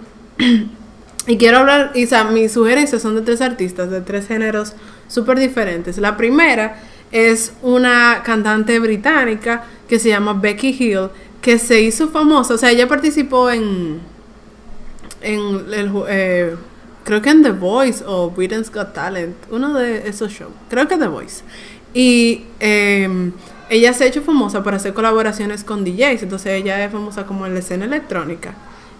y 1.27 1.37
quiero 1.37 1.59
hablar, 1.59 1.91
y 1.95 2.03
o 2.03 2.07
sea, 2.07 2.25
mis 2.25 2.51
sugerencias 2.51 3.01
son 3.01 3.15
de 3.15 3.21
tres 3.21 3.41
artistas, 3.41 3.89
de 3.89 4.01
tres 4.01 4.27
géneros 4.27 4.73
súper 5.07 5.39
diferentes. 5.39 5.97
La 5.97 6.17
primera 6.17 6.79
es 7.11 7.53
una 7.61 8.21
cantante 8.23 8.79
británica 8.79 9.63
que 9.87 9.99
se 9.99 10.09
llama 10.09 10.33
Becky 10.33 10.75
Hill, 10.77 11.09
que 11.41 11.59
se 11.59 11.81
hizo 11.81 12.09
famosa, 12.09 12.55
o 12.55 12.57
sea, 12.57 12.71
ella 12.71 12.87
participó 12.87 13.49
en 13.51 14.01
en 15.25 15.73
el, 15.73 15.91
eh, 16.07 16.55
creo 17.03 17.21
que 17.21 17.29
en 17.31 17.43
The 17.43 17.51
Voice 17.51 18.03
o 18.05 18.29
Britain's 18.29 18.71
Got 18.71 18.93
Talent, 18.93 19.35
uno 19.49 19.73
de 19.73 20.07
esos 20.07 20.31
shows, 20.31 20.53
creo 20.69 20.87
que 20.87 20.97
The 20.97 21.07
Voice. 21.07 21.43
Y 21.93 22.45
eh, 22.59 23.31
ella 23.69 23.93
se 23.93 24.03
ha 24.03 24.07
hecho 24.07 24.21
famosa 24.21 24.63
por 24.63 24.75
hacer 24.75 24.93
colaboraciones 24.93 25.63
con 25.63 25.83
DJs, 25.83 26.23
entonces 26.23 26.53
ella 26.53 26.83
es 26.85 26.91
famosa 26.91 27.25
como 27.25 27.45
en 27.47 27.53
la 27.53 27.59
escena 27.59 27.85
electrónica. 27.85 28.53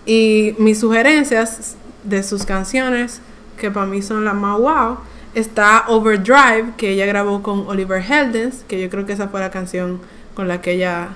Y 0.05 0.55
mis 0.57 0.79
sugerencias 0.79 1.75
de 2.03 2.23
sus 2.23 2.45
canciones, 2.45 3.21
que 3.59 3.69
para 3.69 3.85
mí 3.85 4.01
son 4.01 4.25
las 4.25 4.35
más 4.35 4.59
wow, 4.59 4.97
está 5.35 5.83
Overdrive, 5.87 6.73
que 6.77 6.91
ella 6.91 7.05
grabó 7.05 7.43
con 7.43 7.67
Oliver 7.67 8.01
Heldens, 8.01 8.63
que 8.67 8.81
yo 8.81 8.89
creo 8.89 9.05
que 9.05 9.13
esa 9.13 9.27
fue 9.27 9.41
la 9.41 9.51
canción 9.51 10.01
con 10.33 10.47
la 10.47 10.61
que 10.61 10.71
ella 10.71 11.09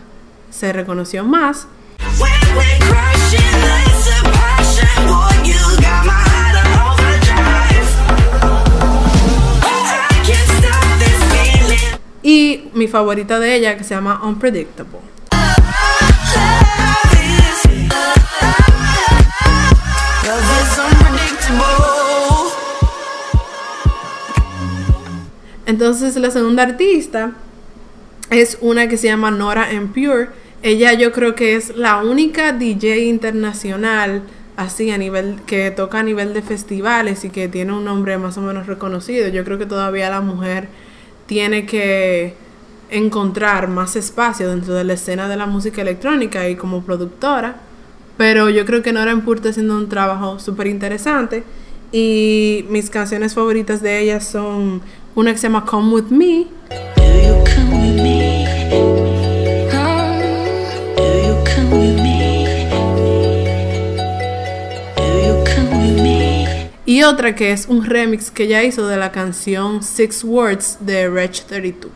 se 0.51 0.73
reconoció 0.73 1.23
más. 1.23 1.67
Y 12.21 12.69
mi 12.73 12.87
favorita 12.87 13.39
de 13.39 13.55
ella, 13.55 13.77
que 13.77 13.83
se 13.83 13.95
llama 13.95 14.21
Unpredictable. 14.23 14.99
Entonces 25.69 26.15
la 26.15 26.31
segunda 26.31 26.63
artista 26.63 27.33
es 28.31 28.57
una 28.59 28.89
que 28.89 28.97
se 28.97 29.05
llama 29.05 29.29
Nora 29.29 29.69
and 29.69 29.93
Pure. 29.93 30.29
Ella 30.63 30.93
yo 30.93 31.11
creo 31.11 31.35
que 31.35 31.55
es 31.55 31.75
la 31.75 31.97
única 31.97 32.53
DJ 32.53 33.05
internacional 33.05 34.23
así 34.57 34.89
a 34.89 34.97
nivel 34.97 35.35
que 35.45 35.69
toca 35.69 35.99
a 35.99 36.03
nivel 36.03 36.33
de 36.33 36.41
festivales 36.41 37.23
y 37.23 37.29
que 37.29 37.47
tiene 37.49 37.71
un 37.73 37.85
nombre 37.85 38.17
más 38.17 38.35
o 38.39 38.41
menos 38.41 38.65
reconocido. 38.65 39.27
Yo 39.27 39.45
creo 39.45 39.59
que 39.59 39.67
todavía 39.67 40.09
la 40.09 40.21
mujer 40.21 40.69
tiene 41.27 41.67
que 41.67 42.33
encontrar 42.89 43.67
más 43.67 43.95
espacio 43.95 44.49
dentro 44.49 44.73
de 44.73 44.85
la 44.85 44.93
escena 44.93 45.29
de 45.29 45.37
la 45.37 45.45
música 45.45 45.83
electrónica 45.83 46.49
y 46.49 46.55
como 46.55 46.81
productora. 46.81 47.57
Pero 48.17 48.49
yo 48.49 48.65
creo 48.65 48.81
que 48.81 48.91
Nora 48.91 49.11
En 49.11 49.21
Pure 49.21 49.37
está 49.37 49.49
haciendo 49.49 49.77
un 49.77 49.87
trabajo 49.87 50.39
súper 50.39 50.65
interesante. 50.65 51.43
Y 51.91 52.65
mis 52.69 52.89
canciones 52.89 53.33
favoritas 53.33 53.81
de 53.81 53.99
ella 53.99 54.19
son 54.21 54.81
una 55.19 55.33
que 55.33 55.37
se 55.37 55.47
llama 55.47 55.65
Come 55.65 55.95
With 55.95 56.05
Me. 56.11 56.47
Y 66.85 67.03
otra 67.03 67.35
que 67.35 67.51
es 67.51 67.67
un 67.67 67.85
remix 67.85 68.31
que 68.31 68.43
ella 68.43 68.63
hizo 68.63 68.87
de 68.87 68.95
la 68.95 69.11
canción 69.11 69.83
Six 69.83 70.23
Words 70.23 70.77
de 70.79 71.09
Reg 71.09 71.31
32. 71.31 71.91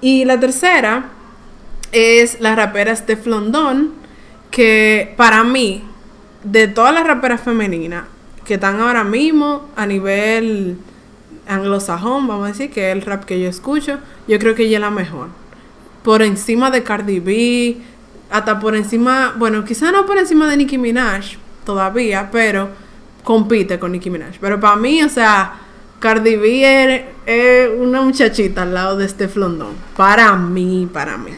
Y 0.00 0.24
la 0.24 0.38
tercera 0.40 1.15
es 1.96 2.40
la 2.40 2.54
rapera 2.54 2.94
Steph 2.94 3.26
London, 3.26 3.92
que 4.50 5.14
para 5.16 5.44
mí, 5.44 5.82
de 6.44 6.68
todas 6.68 6.92
las 6.94 7.06
raperas 7.06 7.40
femeninas 7.40 8.04
que 8.44 8.54
están 8.54 8.80
ahora 8.80 9.02
mismo 9.02 9.68
a 9.76 9.86
nivel 9.86 10.76
anglosajón, 11.48 12.26
vamos 12.26 12.44
a 12.44 12.52
decir, 12.52 12.70
que 12.70 12.90
es 12.90 12.96
el 12.96 13.02
rap 13.02 13.24
que 13.24 13.40
yo 13.40 13.48
escucho, 13.48 13.98
yo 14.28 14.38
creo 14.38 14.54
que 14.54 14.64
ella 14.64 14.76
es 14.76 14.80
la 14.82 14.90
mejor. 14.90 15.28
Por 16.02 16.22
encima 16.22 16.70
de 16.70 16.82
Cardi 16.82 17.18
B, 17.18 17.78
hasta 18.30 18.60
por 18.60 18.76
encima, 18.76 19.34
bueno, 19.36 19.64
quizá 19.64 19.90
no 19.90 20.04
por 20.06 20.18
encima 20.18 20.48
de 20.48 20.58
Nicki 20.58 20.78
Minaj 20.78 21.36
todavía, 21.64 22.28
pero 22.30 22.68
compite 23.24 23.78
con 23.78 23.92
Nicki 23.92 24.10
Minaj. 24.10 24.36
Pero 24.40 24.60
para 24.60 24.76
mí, 24.76 25.02
o 25.02 25.08
sea, 25.08 25.65
Cardi 26.06 26.36
B 26.36 27.04
es, 27.26 27.68
una 27.80 28.00
muchachita 28.00 28.62
al 28.62 28.72
lado 28.74 28.96
de 28.96 29.08
Steph 29.08 29.34
London. 29.34 29.70
Para 29.96 30.36
mí, 30.36 30.88
para 30.92 31.16
mí. 31.16 31.32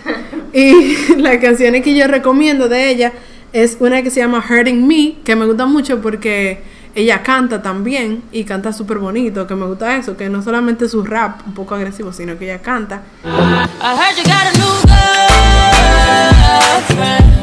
y 0.52 1.14
las 1.16 1.38
canciones 1.38 1.82
que 1.82 1.96
yo 1.96 2.06
recomiendo 2.06 2.68
de 2.68 2.90
ella 2.90 3.14
es 3.54 3.78
una 3.80 4.02
que 4.02 4.10
se 4.10 4.20
llama 4.20 4.44
Hurting 4.46 4.86
Me, 4.86 5.14
que 5.24 5.34
me 5.36 5.46
gusta 5.46 5.64
mucho 5.64 6.02
porque 6.02 6.60
ella 6.94 7.22
canta 7.22 7.62
también 7.62 8.22
y 8.30 8.44
canta 8.44 8.74
súper 8.74 8.98
bonito, 8.98 9.46
que 9.46 9.54
me 9.54 9.64
gusta 9.64 9.96
eso, 9.96 10.18
que 10.18 10.28
no 10.28 10.42
solamente 10.42 10.86
su 10.86 11.02
rap 11.02 11.46
un 11.46 11.54
poco 11.54 11.74
agresivo, 11.74 12.12
sino 12.12 12.36
que 12.38 12.44
ella 12.44 12.60
canta. 12.60 13.04
I 13.24 13.96
heard 13.96 14.18
you 14.18 14.24
got 14.24 14.44
a 14.44 14.58
new 14.58 14.68
girlfriend, 16.92 17.37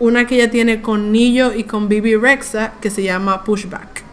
una 0.00 0.26
que 0.26 0.36
ella 0.36 0.50
tiene 0.50 0.80
con 0.80 1.12
Nillo 1.12 1.52
y 1.52 1.64
con 1.64 1.88
Bibi 1.88 2.16
Rexa, 2.16 2.72
que 2.80 2.90
se 2.90 3.02
llama 3.02 3.44
Pushback. 3.44 4.04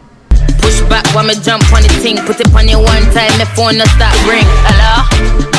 Push 0.60 0.82
back 0.88 1.06
when 1.14 1.26
me 1.26 1.34
jump 1.34 1.62
on 1.72 1.82
the 1.82 1.88
thing. 2.02 2.16
Put 2.26 2.40
it 2.40 2.52
on 2.54 2.66
you 2.68 2.78
one 2.78 3.02
time, 3.12 3.30
my 3.38 3.44
phone 3.54 3.78
no 3.78 3.84
stop 3.84 4.12
ring. 4.26 4.44
Hello? 4.66 5.06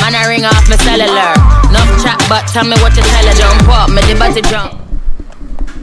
Man, 0.00 0.14
I 0.14 0.26
ring 0.28 0.44
off 0.44 0.68
my 0.68 0.76
cellular. 0.76 1.32
Enough 1.70 2.02
chat, 2.02 2.18
but 2.28 2.46
tell 2.52 2.64
me 2.64 2.76
what 2.82 2.94
you 2.94 3.02
tell 3.02 3.26
her. 3.26 3.34
Jump 3.34 3.68
up, 3.68 3.88
me 3.88 4.02
the 4.02 4.14
body 4.18 4.42
jump. 4.42 4.74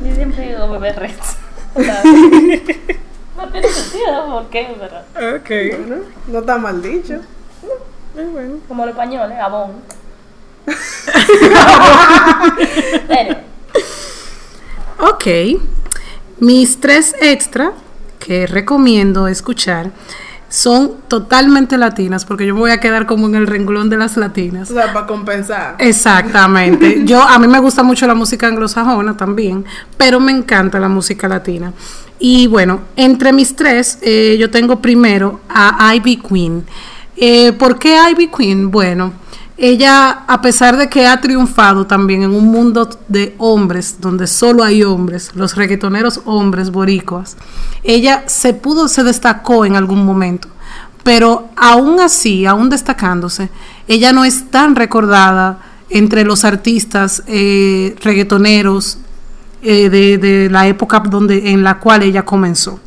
Yo 0.04 0.14
siempre 0.14 0.48
digo 0.48 0.70
bebé 0.70 0.94
Rex. 0.94 1.38
no 1.76 3.50
tiene 3.52 3.68
sentido, 3.68 4.26
¿por 4.28 4.50
qué? 4.50 4.68
Pero 4.80 5.36
Ok, 5.38 5.50
bueno, 5.88 6.04
no 6.28 6.40
está 6.40 6.58
mal 6.58 6.82
dicho. 6.82 7.22
como 8.68 8.86
los 8.86 8.94
españoles, 8.94 9.38
abón. 9.40 9.82
Anyway. 13.10 13.38
Ok. 15.00 15.60
Mis 16.40 16.80
tres 16.80 17.16
extra 17.22 17.72
que 18.20 18.48
recomiendo 18.48 19.28
escuchar 19.28 19.92
son 20.50 20.94
totalmente 21.08 21.78
latinas, 21.78 22.24
porque 22.24 22.46
yo 22.46 22.54
me 22.54 22.62
voy 22.62 22.72
a 22.72 22.80
quedar 22.80 23.06
como 23.06 23.28
en 23.28 23.36
el 23.36 23.48
renglón 23.48 23.90
de 23.90 23.98
las 23.98 24.16
latinas. 24.16 24.72
O 24.72 24.74
sea, 24.74 24.94
para 24.94 25.06
compensar. 25.06 25.76
Exactamente. 25.80 27.02
Yo 27.06 27.22
a 27.22 27.38
mí 27.40 27.48
me 27.48 27.60
gusta 27.60 27.84
mucho 27.84 28.08
la 28.08 28.14
música 28.14 28.48
anglosajona 28.48 29.18
también, 29.18 29.66
pero 29.98 30.20
me 30.20 30.32
encanta 30.32 30.80
la 30.80 30.88
música 30.88 31.28
latina. 31.28 31.74
Y 32.20 32.48
bueno, 32.48 32.82
entre 32.96 33.34
mis 33.34 33.56
tres, 33.56 34.00
eh, 34.02 34.38
yo 34.40 34.50
tengo 34.50 34.80
primero 34.80 35.42
a 35.50 35.94
Ivy 35.96 36.18
Queen. 36.18 36.66
Eh, 37.18 37.52
¿Por 37.54 37.78
qué 37.78 37.98
Ivy 38.12 38.30
Queen? 38.30 38.72
Bueno, 38.72 39.12
ella, 39.58 40.26
a 40.28 40.42
pesar 40.42 40.76
de 40.76 40.90
que 40.90 41.08
ha 41.08 41.22
triunfado 41.22 41.88
también 41.88 42.24
en 42.24 42.32
un 42.32 42.46
mundo 42.46 42.90
de 43.08 43.36
hombres, 43.38 43.98
donde 44.00 44.28
solo 44.28 44.64
hay 44.64 44.84
hombres, 44.84 45.32
los 45.34 45.56
reggaetoneros 45.56 46.22
hombres 46.26 46.72
boricuas, 46.72 47.38
ella 47.84 48.24
se 48.28 48.54
pudo, 48.54 48.90
se 48.90 49.04
destacó 49.04 49.66
en 49.66 49.76
algún 49.78 50.06
momento. 50.06 50.50
Pero 51.04 51.50
aún 51.56 52.00
así, 52.02 52.46
aún 52.46 52.70
destacándose, 52.70 53.50
ella 53.88 54.12
no 54.12 54.26
es 54.26 54.50
tan 54.50 54.76
recordada 54.76 55.60
entre 55.90 56.26
los 56.26 56.44
artistas 56.44 57.24
eh, 57.28 57.96
reggaetoneros 58.02 58.98
eh, 59.62 59.90
de, 59.90 60.18
de 60.18 60.50
la 60.50 60.68
época 60.68 61.00
donde, 61.00 61.52
en 61.52 61.64
la 61.64 61.80
cual 61.80 62.04
ella 62.04 62.26
comenzó. 62.26 62.80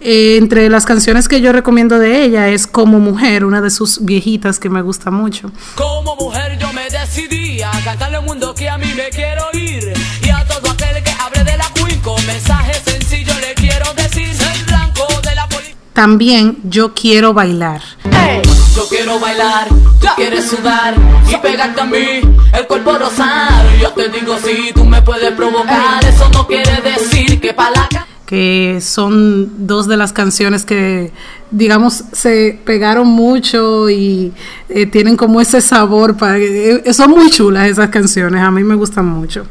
Eh, 0.00 0.38
entre 0.38 0.70
las 0.70 0.86
canciones 0.86 1.28
que 1.28 1.42
yo 1.42 1.52
recomiendo 1.52 1.98
de 1.98 2.24
ella 2.24 2.48
es 2.48 2.66
Como 2.66 3.00
Mujer, 3.00 3.44
una 3.44 3.60
de 3.60 3.70
sus 3.70 4.02
viejitas 4.02 4.58
que 4.58 4.70
me 4.70 4.80
gusta 4.80 5.10
mucho. 5.10 5.52
Como 5.74 6.16
mujer 6.16 6.58
yo 6.58 6.72
me 6.72 6.88
decidí 6.88 7.60
a 7.60 7.70
cantarle 7.84 8.16
al 8.16 8.24
mundo 8.24 8.54
que 8.54 8.68
a 8.70 8.78
mí 8.78 8.90
me 8.96 9.10
quiero 9.10 9.44
ir. 9.52 9.92
Y 10.24 10.30
a 10.30 10.44
todo 10.46 10.70
aquel 10.70 11.02
que 11.02 11.10
hable 11.10 11.44
de 11.44 11.56
la 11.58 11.66
Queen 11.74 12.00
con 12.00 12.26
mensaje 12.26 12.72
sencillo 12.82 13.32
le 13.40 13.54
quiero 13.54 13.92
decir 13.94 14.34
Ser 14.34 14.64
blanco 14.64 15.06
de 15.22 15.34
la 15.34 15.46
política 15.48 15.76
También 15.92 16.58
Yo 16.64 16.94
Quiero 16.94 17.34
Bailar. 17.34 17.82
Yo 18.74 18.88
quiero 18.88 19.18
bailar, 19.18 19.68
tú 19.68 20.06
quieres 20.16 20.48
sudar 20.48 20.94
y 21.28 21.36
pegarte 21.36 21.80
a 21.80 21.84
mí, 21.84 22.20
el 22.56 22.66
cuerpo 22.68 22.96
rosar 22.96 23.66
Yo 23.80 23.90
te 23.90 24.08
digo 24.08 24.38
si 24.38 24.72
tú 24.72 24.84
me 24.84 25.02
puedes 25.02 25.32
provocar, 25.32 26.02
eso 26.04 26.28
no 26.30 26.46
quiere 26.46 26.80
decir 26.80 27.40
que 27.40 27.52
pa' 27.52 27.70
la 27.70 27.88
que 28.30 28.78
son 28.80 29.66
dos 29.66 29.88
de 29.88 29.96
las 29.96 30.12
canciones 30.12 30.64
que, 30.64 31.10
digamos, 31.50 32.04
se 32.12 32.60
pegaron 32.64 33.08
mucho 33.08 33.90
y 33.90 34.32
eh, 34.68 34.86
tienen 34.86 35.16
como 35.16 35.40
ese 35.40 35.60
sabor. 35.60 36.16
Para, 36.16 36.38
eh, 36.38 36.94
son 36.94 37.10
muy 37.10 37.28
chulas 37.28 37.68
esas 37.68 37.90
canciones, 37.90 38.40
a 38.40 38.52
mí 38.52 38.62
me 38.62 38.76
gustan 38.76 39.06
mucho. 39.06 39.46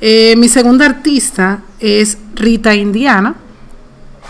Eh, 0.00 0.36
mi 0.36 0.48
segunda 0.48 0.86
artista 0.86 1.64
es 1.80 2.16
Rita 2.36 2.76
Indiana. 2.76 3.34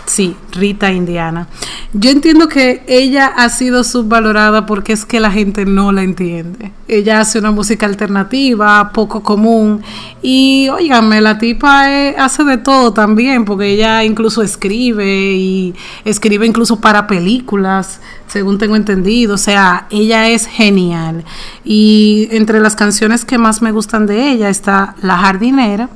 Sí, 0.05 0.35
Rita 0.51 0.91
Indiana. 0.91 1.47
Yo 1.93 2.09
entiendo 2.09 2.47
que 2.49 2.83
ella 2.87 3.27
ha 3.27 3.47
sido 3.49 3.83
subvalorada 3.83 4.65
porque 4.65 4.93
es 4.93 5.05
que 5.05 5.19
la 5.19 5.31
gente 5.31 5.65
no 5.65 5.91
la 5.91 6.03
entiende. 6.03 6.71
Ella 6.87 7.21
hace 7.21 7.39
una 7.39 7.51
música 7.51 7.85
alternativa, 7.85 8.91
poco 8.91 9.23
común. 9.23 9.81
Y 10.21 10.67
óigame, 10.69 11.21
la 11.21 11.37
tipa 11.37 11.89
eh, 11.89 12.15
hace 12.17 12.43
de 12.43 12.57
todo 12.57 12.93
también, 12.93 13.45
porque 13.45 13.67
ella 13.67 14.03
incluso 14.03 14.41
escribe 14.41 15.33
y 15.33 15.73
escribe 16.03 16.45
incluso 16.45 16.81
para 16.81 17.07
películas, 17.07 18.01
según 18.27 18.57
tengo 18.57 18.75
entendido. 18.75 19.35
O 19.35 19.37
sea, 19.37 19.87
ella 19.89 20.29
es 20.29 20.47
genial. 20.47 21.23
Y 21.63 22.27
entre 22.31 22.59
las 22.59 22.75
canciones 22.75 23.23
que 23.23 23.37
más 23.37 23.61
me 23.61 23.71
gustan 23.71 24.05
de 24.05 24.31
ella 24.31 24.49
está 24.49 24.95
La 25.01 25.17
Jardinera. 25.17 25.89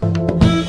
Jardinera, 0.00 0.59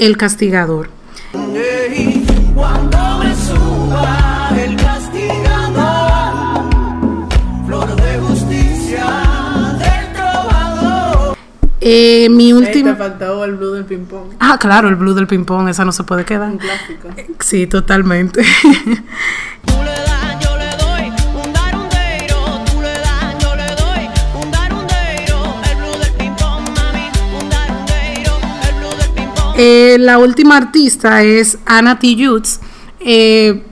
El 0.00 0.16
Castigador. 0.16 0.88
Cuando 2.54 3.18
me 3.18 3.34
suba 3.34 4.50
el 4.58 4.74
castigador, 4.76 6.64
flor 7.66 7.96
de 7.96 8.18
justicia 8.20 9.04
del 9.78 10.12
trovador. 10.14 11.36
Eh, 11.82 12.28
mi 12.30 12.50
te 12.62 12.94
faltó 12.94 13.44
el 13.44 13.56
blue 13.56 13.72
del 13.72 13.84
ping 13.84 14.06
pong. 14.06 14.30
Ah, 14.40 14.56
claro, 14.58 14.88
el 14.88 14.96
blue 14.96 15.12
del 15.12 15.26
ping-pong, 15.26 15.68
esa 15.68 15.84
no 15.84 15.92
se 15.92 16.02
puede 16.04 16.24
quedar. 16.24 16.50
Un 16.50 16.56
clásico. 16.56 17.08
Sí, 17.40 17.66
totalmente. 17.66 18.42
Eh, 29.62 29.98
la 29.98 30.16
última 30.16 30.56
artista 30.56 31.22
es 31.22 31.58
Anna 31.66 31.98
T. 31.98 32.16
Jutz. 32.18 32.60
Eh, 32.98 33.62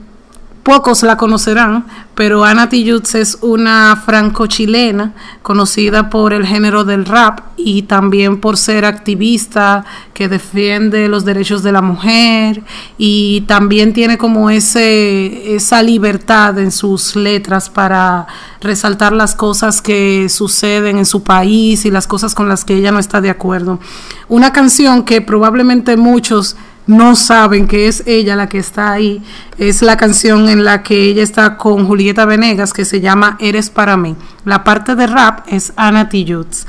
pocos 0.61 1.01
la 1.01 1.17
conocerán, 1.17 1.83
pero 2.19 2.43
Anna 2.43 2.67
T. 2.67 2.83
Jutz 2.85 3.15
es 3.15 3.37
una 3.39 3.95
franco-chilena 3.95 5.13
conocida 5.41 6.09
por 6.09 6.33
el 6.33 6.45
género 6.45 6.83
del 6.83 7.05
rap 7.05 7.39
y 7.55 7.83
también 7.83 8.41
por 8.41 8.57
ser 8.57 8.83
activista 8.83 9.85
que 10.13 10.27
defiende 10.27 11.07
los 11.07 11.23
derechos 11.23 11.63
de 11.63 11.71
la 11.71 11.81
mujer 11.81 12.61
y 12.97 13.45
también 13.47 13.93
tiene 13.93 14.17
como 14.17 14.49
ese 14.49 15.55
esa 15.55 15.81
libertad 15.81 16.59
en 16.59 16.73
sus 16.73 17.15
letras 17.15 17.69
para 17.69 18.27
resaltar 18.59 19.13
las 19.13 19.33
cosas 19.33 19.81
que 19.81 20.27
suceden 20.27 20.97
en 20.97 21.05
su 21.05 21.23
país 21.23 21.85
y 21.85 21.89
las 21.89 22.05
cosas 22.05 22.35
con 22.35 22.49
las 22.49 22.65
que 22.65 22.75
ella 22.75 22.91
no 22.91 22.99
está 22.99 23.21
de 23.21 23.29
acuerdo. 23.29 23.79
Una 24.27 24.51
canción 24.51 25.05
que 25.05 25.21
probablemente 25.21 25.95
muchos 25.95 26.57
no 26.89 27.15
saben 27.15 27.67
que 27.67 27.87
es 27.87 28.01
ella 28.07 28.35
la 28.35 28.49
que 28.49 28.57
está 28.57 28.91
ahí, 28.91 29.21
es 29.59 29.83
la 29.83 29.95
canción 29.95 30.49
en 30.49 30.63
la 30.63 30.81
que 30.81 31.03
ella 31.03 31.21
está 31.21 31.55
con 31.55 31.85
Julieta 31.85 32.25
Venegas 32.25 32.73
que 32.73 32.83
se 32.83 32.99
llama 32.99 33.37
Eres 33.39 33.69
para 33.69 33.95
mí. 33.95 34.15
La 34.43 34.63
parte 34.63 34.95
de 34.95 35.05
rap 35.05 35.45
es 35.47 35.71
Ana 35.75 36.09
Tijoux. 36.09 36.65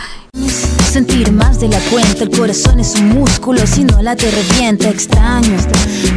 Sentir 0.92 1.32
más 1.32 1.58
de 1.60 1.68
la 1.68 1.78
cuenta, 1.90 2.24
el 2.24 2.36
corazón 2.36 2.80
es 2.80 2.96
un 2.96 3.08
músculo, 3.08 3.66
si 3.66 3.84
no 3.84 4.02
la 4.02 4.14
te 4.14 4.30
revienta, 4.30 4.90
extraño. 4.90 5.56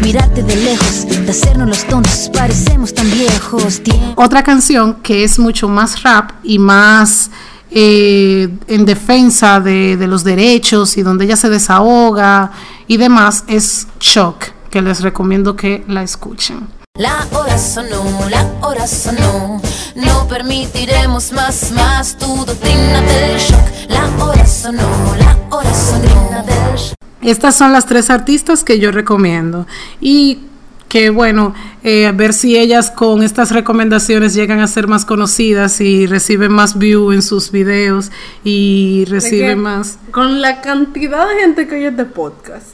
Mirarte 0.02 0.44
de 0.44 0.56
lejos, 0.58 1.08
de 1.08 1.30
hacernos 1.30 1.70
los 1.70 1.86
tontos, 1.86 2.30
parecemos 2.34 2.94
tan 2.94 3.10
viejos. 3.10 3.82
Tiempo 3.84 4.22
Otra 4.22 4.44
canción 4.44 4.96
que 4.96 5.24
es 5.24 5.40
mucho 5.40 5.70
más 5.70 6.04
rap 6.04 6.32
y 6.44 6.60
más 6.60 7.32
eh, 7.76 8.50
en 8.68 8.86
defensa 8.86 9.60
de, 9.60 9.98
de 9.98 10.08
los 10.08 10.24
derechos 10.24 10.98
y 10.98 11.02
donde 11.02 11.26
ella 11.26 11.36
se 11.36 11.50
desahoga 11.50 12.52
y 12.88 12.98
demás 12.98 13.44
es 13.48 13.88
Shock, 14.00 14.46
que 14.70 14.82
les 14.82 15.02
recomiendo 15.02 15.56
que 15.56 15.84
la 15.88 16.04
escuchen. 16.04 16.68
La 17.00 17.26
hora 17.32 17.58
sonó, 17.58 18.30
la 18.30 18.46
hora 18.62 18.86
sonó. 18.86 19.60
No 19.96 20.28
permitiremos 20.28 21.32
más, 21.32 21.72
más 21.72 22.16
tu 22.20 22.46
doctrina 22.46 23.02
del 23.02 23.40
shock. 23.40 23.90
La 23.90 24.08
hora 24.24 24.46
sonó, 24.46 25.16
la 25.18 25.36
hora 25.50 25.74
sonó. 25.74 26.44
del 26.46 26.76
shock. 26.78 26.94
Estas 27.24 27.56
son 27.56 27.74
las 27.74 27.88
tres 27.88 28.12
artistas 28.12 28.64
que 28.64 28.78
yo 28.78 28.92
recomiendo. 28.92 29.66
Y 30.00 30.42
que 30.94 31.10
bueno, 31.10 31.56
eh, 31.84 32.06
a 32.06 32.12
ver 32.12 32.34
si 32.34 32.56
ellas 32.56 32.92
con 32.92 33.24
estas 33.24 33.50
recomendaciones 33.50 34.36
llegan 34.36 34.60
a 34.60 34.68
ser 34.68 34.88
más 34.88 35.06
conocidas 35.06 35.82
y 35.82 36.06
reciben 36.06 36.52
más 36.54 36.78
view 36.78 37.12
en 37.12 37.24
sus 37.24 37.50
videos 37.50 38.12
y 38.44 39.04
De 39.06 39.10
reciben 39.10 39.50
que 39.50 39.56
más. 39.56 39.98
Con 40.12 40.40
la 40.40 40.62
cantidad 40.62 41.28
de 41.28 41.42
gente 41.42 41.68
que 41.68 41.78
oye 41.78 41.88
este 41.88 42.06
podcast. 42.06 42.68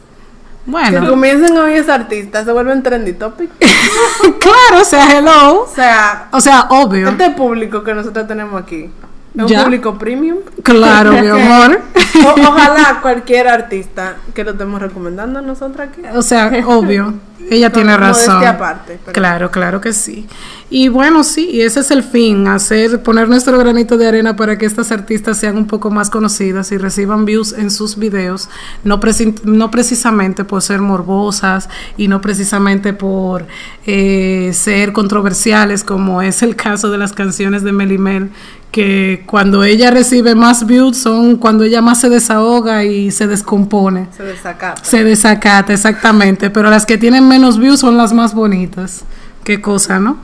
Que 0.66 0.72
Bueno, 0.72 1.10
comiencen 1.10 1.56
a 1.56 1.64
oír 1.64 1.78
esa 1.78 1.94
artista, 1.94 2.44
se 2.44 2.52
vuelven 2.52 2.84
trendy 2.84 3.14
topic. 3.14 3.52
claro, 4.42 4.82
o 4.82 4.86
sea, 4.86 5.18
hello. 5.18 5.62
O 5.62 5.74
sea, 5.74 6.28
O 6.34 6.42
sea, 6.42 6.68
obvio. 6.72 7.08
este 7.08 7.30
público 7.30 7.86
que 7.86 7.94
nosotros 7.94 8.28
tenemos 8.28 8.62
aquí 8.62 8.90
es 9.36 9.52
un 9.52 9.64
público 9.64 9.98
premium. 9.98 10.38
Claro, 10.64 11.12
mi 11.14 11.28
amor. 11.28 11.80
O- 12.26 12.42
ojalá 12.48 13.00
cualquier 13.02 13.48
artista 13.48 14.16
que 14.34 14.44
lo 14.44 14.52
estemos 14.52 14.82
recomendando 14.82 15.42
nosotros 15.42 15.88
aquí. 15.90 16.02
O 16.16 16.22
sea, 16.22 16.52
obvio. 16.68 17.14
Ella 17.52 17.72
tiene 17.72 17.98
razón. 17.98 18.46
aparte, 18.46 19.00
pero- 19.04 19.14
Claro, 19.14 19.50
claro 19.50 19.82
que 19.82 19.92
sí. 19.94 20.28
Y 20.70 20.88
bueno, 20.90 21.24
sí, 21.24 21.50
y 21.52 21.62
ese 21.62 21.80
es 21.80 21.90
el 21.90 22.04
fin, 22.04 22.48
hacer, 22.48 23.02
poner 23.02 23.28
nuestro 23.28 23.58
granito 23.58 23.98
de 23.98 24.08
arena 24.08 24.36
para 24.36 24.58
que 24.60 24.68
estas 24.68 24.92
artistas 24.92 25.40
sean 25.40 25.58
un 25.58 25.66
poco 25.66 25.90
más 25.90 26.12
conocidas 26.12 26.72
y 26.72 26.78
reciban 26.78 27.26
views 27.26 27.54
en 27.54 27.72
sus 27.72 27.98
videos, 27.98 28.50
no, 28.84 29.00
preci- 29.00 29.42
no 29.46 29.72
precisamente 29.72 30.44
por 30.44 30.62
ser 30.62 30.80
morbosas 30.82 31.70
y 31.98 32.08
no 32.08 32.22
precisamente 32.22 32.94
por 32.94 33.48
eh, 33.88 34.52
ser 34.54 34.94
controversiales, 34.94 35.84
como 35.84 36.22
es 36.22 36.44
el 36.44 36.56
caso 36.56 36.92
de 36.92 37.00
las 37.00 37.14
canciones 37.14 37.64
de 37.64 37.72
Melimel, 37.72 38.30
que 38.72 39.24
cuando 39.26 39.64
ella 39.64 39.90
recibe 39.90 40.36
más 40.36 40.68
views 40.68 40.98
son 40.98 41.38
cuando 41.38 41.64
ella 41.64 41.82
más 41.82 42.02
se 42.02 42.10
desahoga 42.10 42.84
y 42.84 43.12
se 43.12 43.28
descompone. 43.28 44.08
Se 44.16 44.24
desacata. 44.24 44.84
Se 44.84 45.04
desacata, 45.04 45.74
exactamente. 45.74 46.50
Pero 46.50 46.70
las 46.70 46.86
que 46.86 46.98
tienen 46.98 47.28
menos 47.28 47.58
views 47.58 47.80
son 47.80 47.98
las 47.98 48.14
más 48.14 48.34
bonitas. 48.34 49.04
Qué 49.44 49.62
cosa, 49.62 50.00
¿no? 50.00 50.18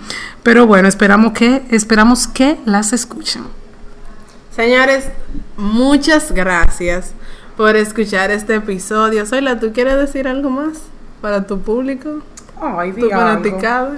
Pero 0.44 0.68
bueno, 0.68 0.88
esperamos 0.88 1.34
que, 1.34 1.64
esperamos 1.72 2.28
que 2.28 2.60
las 2.66 2.94
escuchen. 2.94 3.44
Señores, 4.56 5.10
muchas 5.58 6.32
gracias 6.32 7.12
por 7.58 7.76
escuchar 7.76 8.30
este 8.30 8.56
episodio. 8.56 9.26
Soyla, 9.26 9.60
¿tú 9.60 9.74
quieres 9.74 9.98
decir 9.98 10.28
algo 10.28 10.50
más 10.50 10.78
para 11.22 11.48
tu 11.48 11.60
público? 11.60 12.22
Ay, 12.62 12.92
Tu 12.94 13.10
fanaticada. 13.10 13.94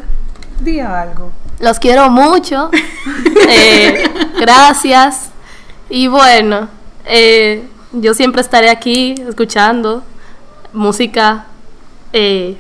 Di 0.62 0.80
algo. 0.80 1.32
Los 1.60 1.80
quiero 1.80 2.10
mucho. 2.10 2.70
Eh, 3.50 4.10
gracias. 4.38 5.30
Y 5.90 6.08
bueno, 6.08 6.68
eh, 7.06 7.66
yo 7.94 8.14
siempre 8.14 8.42
estaré 8.42 8.70
aquí 8.70 9.16
escuchando 9.26 10.04
música 10.74 11.46
eh, 12.12 12.58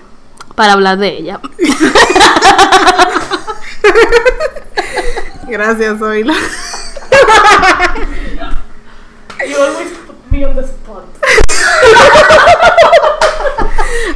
para 0.56 0.72
hablar 0.74 0.98
de 0.98 1.10
ella. 1.10 1.41
Gracias, 5.48 6.00
Zoila. 6.00 6.34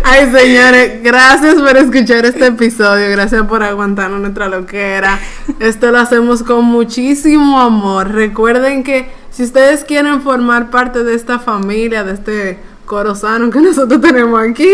Ay, 0.03 0.31
señores, 0.31 1.03
gracias 1.03 1.55
por 1.55 1.77
escuchar 1.77 2.25
este 2.25 2.47
episodio. 2.47 3.09
Gracias 3.11 3.45
por 3.47 3.63
aguantarnos 3.63 4.19
nuestra 4.19 4.47
loquera. 4.47 5.19
Esto 5.59 5.91
lo 5.91 5.99
hacemos 5.99 6.43
con 6.43 6.65
muchísimo 6.65 7.59
amor. 7.59 8.11
Recuerden 8.11 8.83
que 8.83 9.09
si 9.29 9.43
ustedes 9.43 9.83
quieren 9.83 10.21
formar 10.21 10.69
parte 10.69 11.03
de 11.03 11.15
esta 11.15 11.39
familia, 11.39 12.03
de 12.03 12.13
este 12.13 12.59
coro 12.85 13.15
sano 13.15 13.49
que 13.49 13.59
nosotros 13.59 14.01
tenemos 14.01 14.41
aquí, 14.41 14.69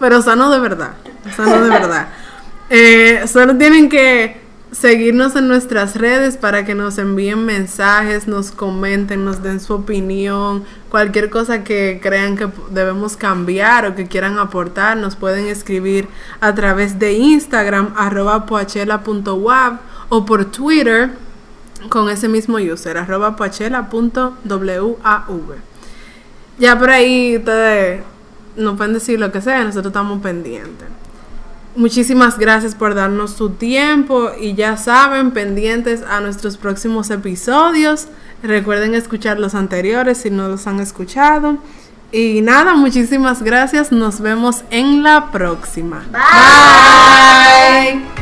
pero 0.00 0.22
sano 0.22 0.50
de 0.50 0.58
verdad, 0.58 0.92
sano 1.36 1.62
de 1.62 1.70
verdad. 1.70 2.08
Eh, 2.70 3.24
solo 3.26 3.56
tienen 3.56 3.88
que 3.88 4.40
seguirnos 4.72 5.34
en 5.34 5.48
nuestras 5.48 5.96
redes 5.96 6.36
para 6.36 6.64
que 6.64 6.74
nos 6.74 6.98
envíen 6.98 7.44
mensajes, 7.44 8.28
nos 8.28 8.50
comenten, 8.52 9.24
nos 9.24 9.42
den 9.42 9.60
su 9.60 9.74
opinión, 9.74 10.64
cualquier 10.88 11.28
cosa 11.28 11.64
que 11.64 11.98
crean 12.02 12.36
que 12.36 12.48
debemos 12.70 13.16
cambiar 13.16 13.86
o 13.86 13.94
que 13.94 14.06
quieran 14.06 14.38
aportar, 14.38 14.96
nos 14.96 15.16
pueden 15.16 15.46
escribir 15.46 16.08
a 16.40 16.54
través 16.54 16.98
de 16.98 17.14
Instagram 17.14 17.92
arroba 17.96 18.46
o 20.08 20.24
por 20.24 20.44
Twitter 20.46 21.10
con 21.88 22.08
ese 22.10 22.28
mismo 22.28 22.58
user 22.58 22.98
arroba 22.98 23.36
poachela.wav. 23.36 24.48
Ya 26.58 26.78
por 26.78 26.90
ahí 26.90 27.38
ustedes 27.38 28.02
nos 28.56 28.76
pueden 28.76 28.92
decir 28.92 29.18
lo 29.18 29.32
que 29.32 29.40
sea, 29.40 29.64
nosotros 29.64 29.90
estamos 29.90 30.20
pendientes. 30.22 30.99
Muchísimas 31.76 32.38
gracias 32.38 32.74
por 32.74 32.94
darnos 32.94 33.32
su 33.32 33.50
tiempo 33.50 34.30
y 34.40 34.54
ya 34.54 34.76
saben, 34.76 35.30
pendientes 35.30 36.02
a 36.02 36.20
nuestros 36.20 36.56
próximos 36.56 37.10
episodios. 37.10 38.08
Recuerden 38.42 38.94
escuchar 38.94 39.38
los 39.38 39.54
anteriores 39.54 40.18
si 40.18 40.30
no 40.30 40.48
los 40.48 40.66
han 40.66 40.80
escuchado. 40.80 41.58
Y 42.12 42.40
nada, 42.40 42.74
muchísimas 42.74 43.42
gracias. 43.42 43.92
Nos 43.92 44.20
vemos 44.20 44.64
en 44.70 45.04
la 45.04 45.30
próxima. 45.30 46.02
Bye. 46.10 46.20
¿Por 48.00 48.19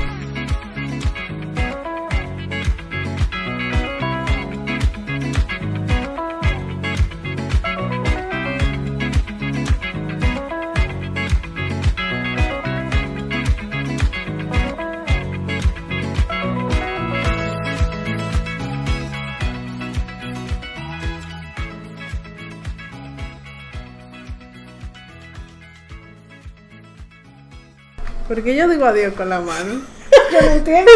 qué 28.43 28.57
yo 28.57 28.69
digo 28.69 28.85
adiós 28.85 29.15
con 29.15 29.29
la 29.29 29.41
mano? 29.41 29.81
Yo 30.33 30.41
no 30.41 30.51
entiendo. 30.53 30.91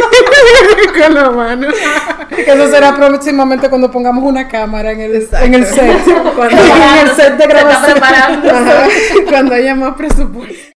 con 1.02 1.14
la 1.14 1.30
mano. 1.30 1.68
que 2.28 2.50
eso 2.50 2.68
será 2.68 2.94
próximamente 2.96 3.68
cuando 3.68 3.90
pongamos 3.90 4.24
una 4.24 4.48
cámara 4.48 4.92
en 4.92 5.00
el, 5.00 5.28
en 5.40 5.54
el 5.54 5.66
set. 5.66 6.02
Cuando, 6.34 6.56
en 6.56 7.08
el 7.08 7.14
set 7.14 7.36
de 7.36 7.46
grabación. 7.46 7.98
Cuando 9.28 9.54
haya 9.54 9.74
más 9.74 9.94
presupuesto. 9.96 10.70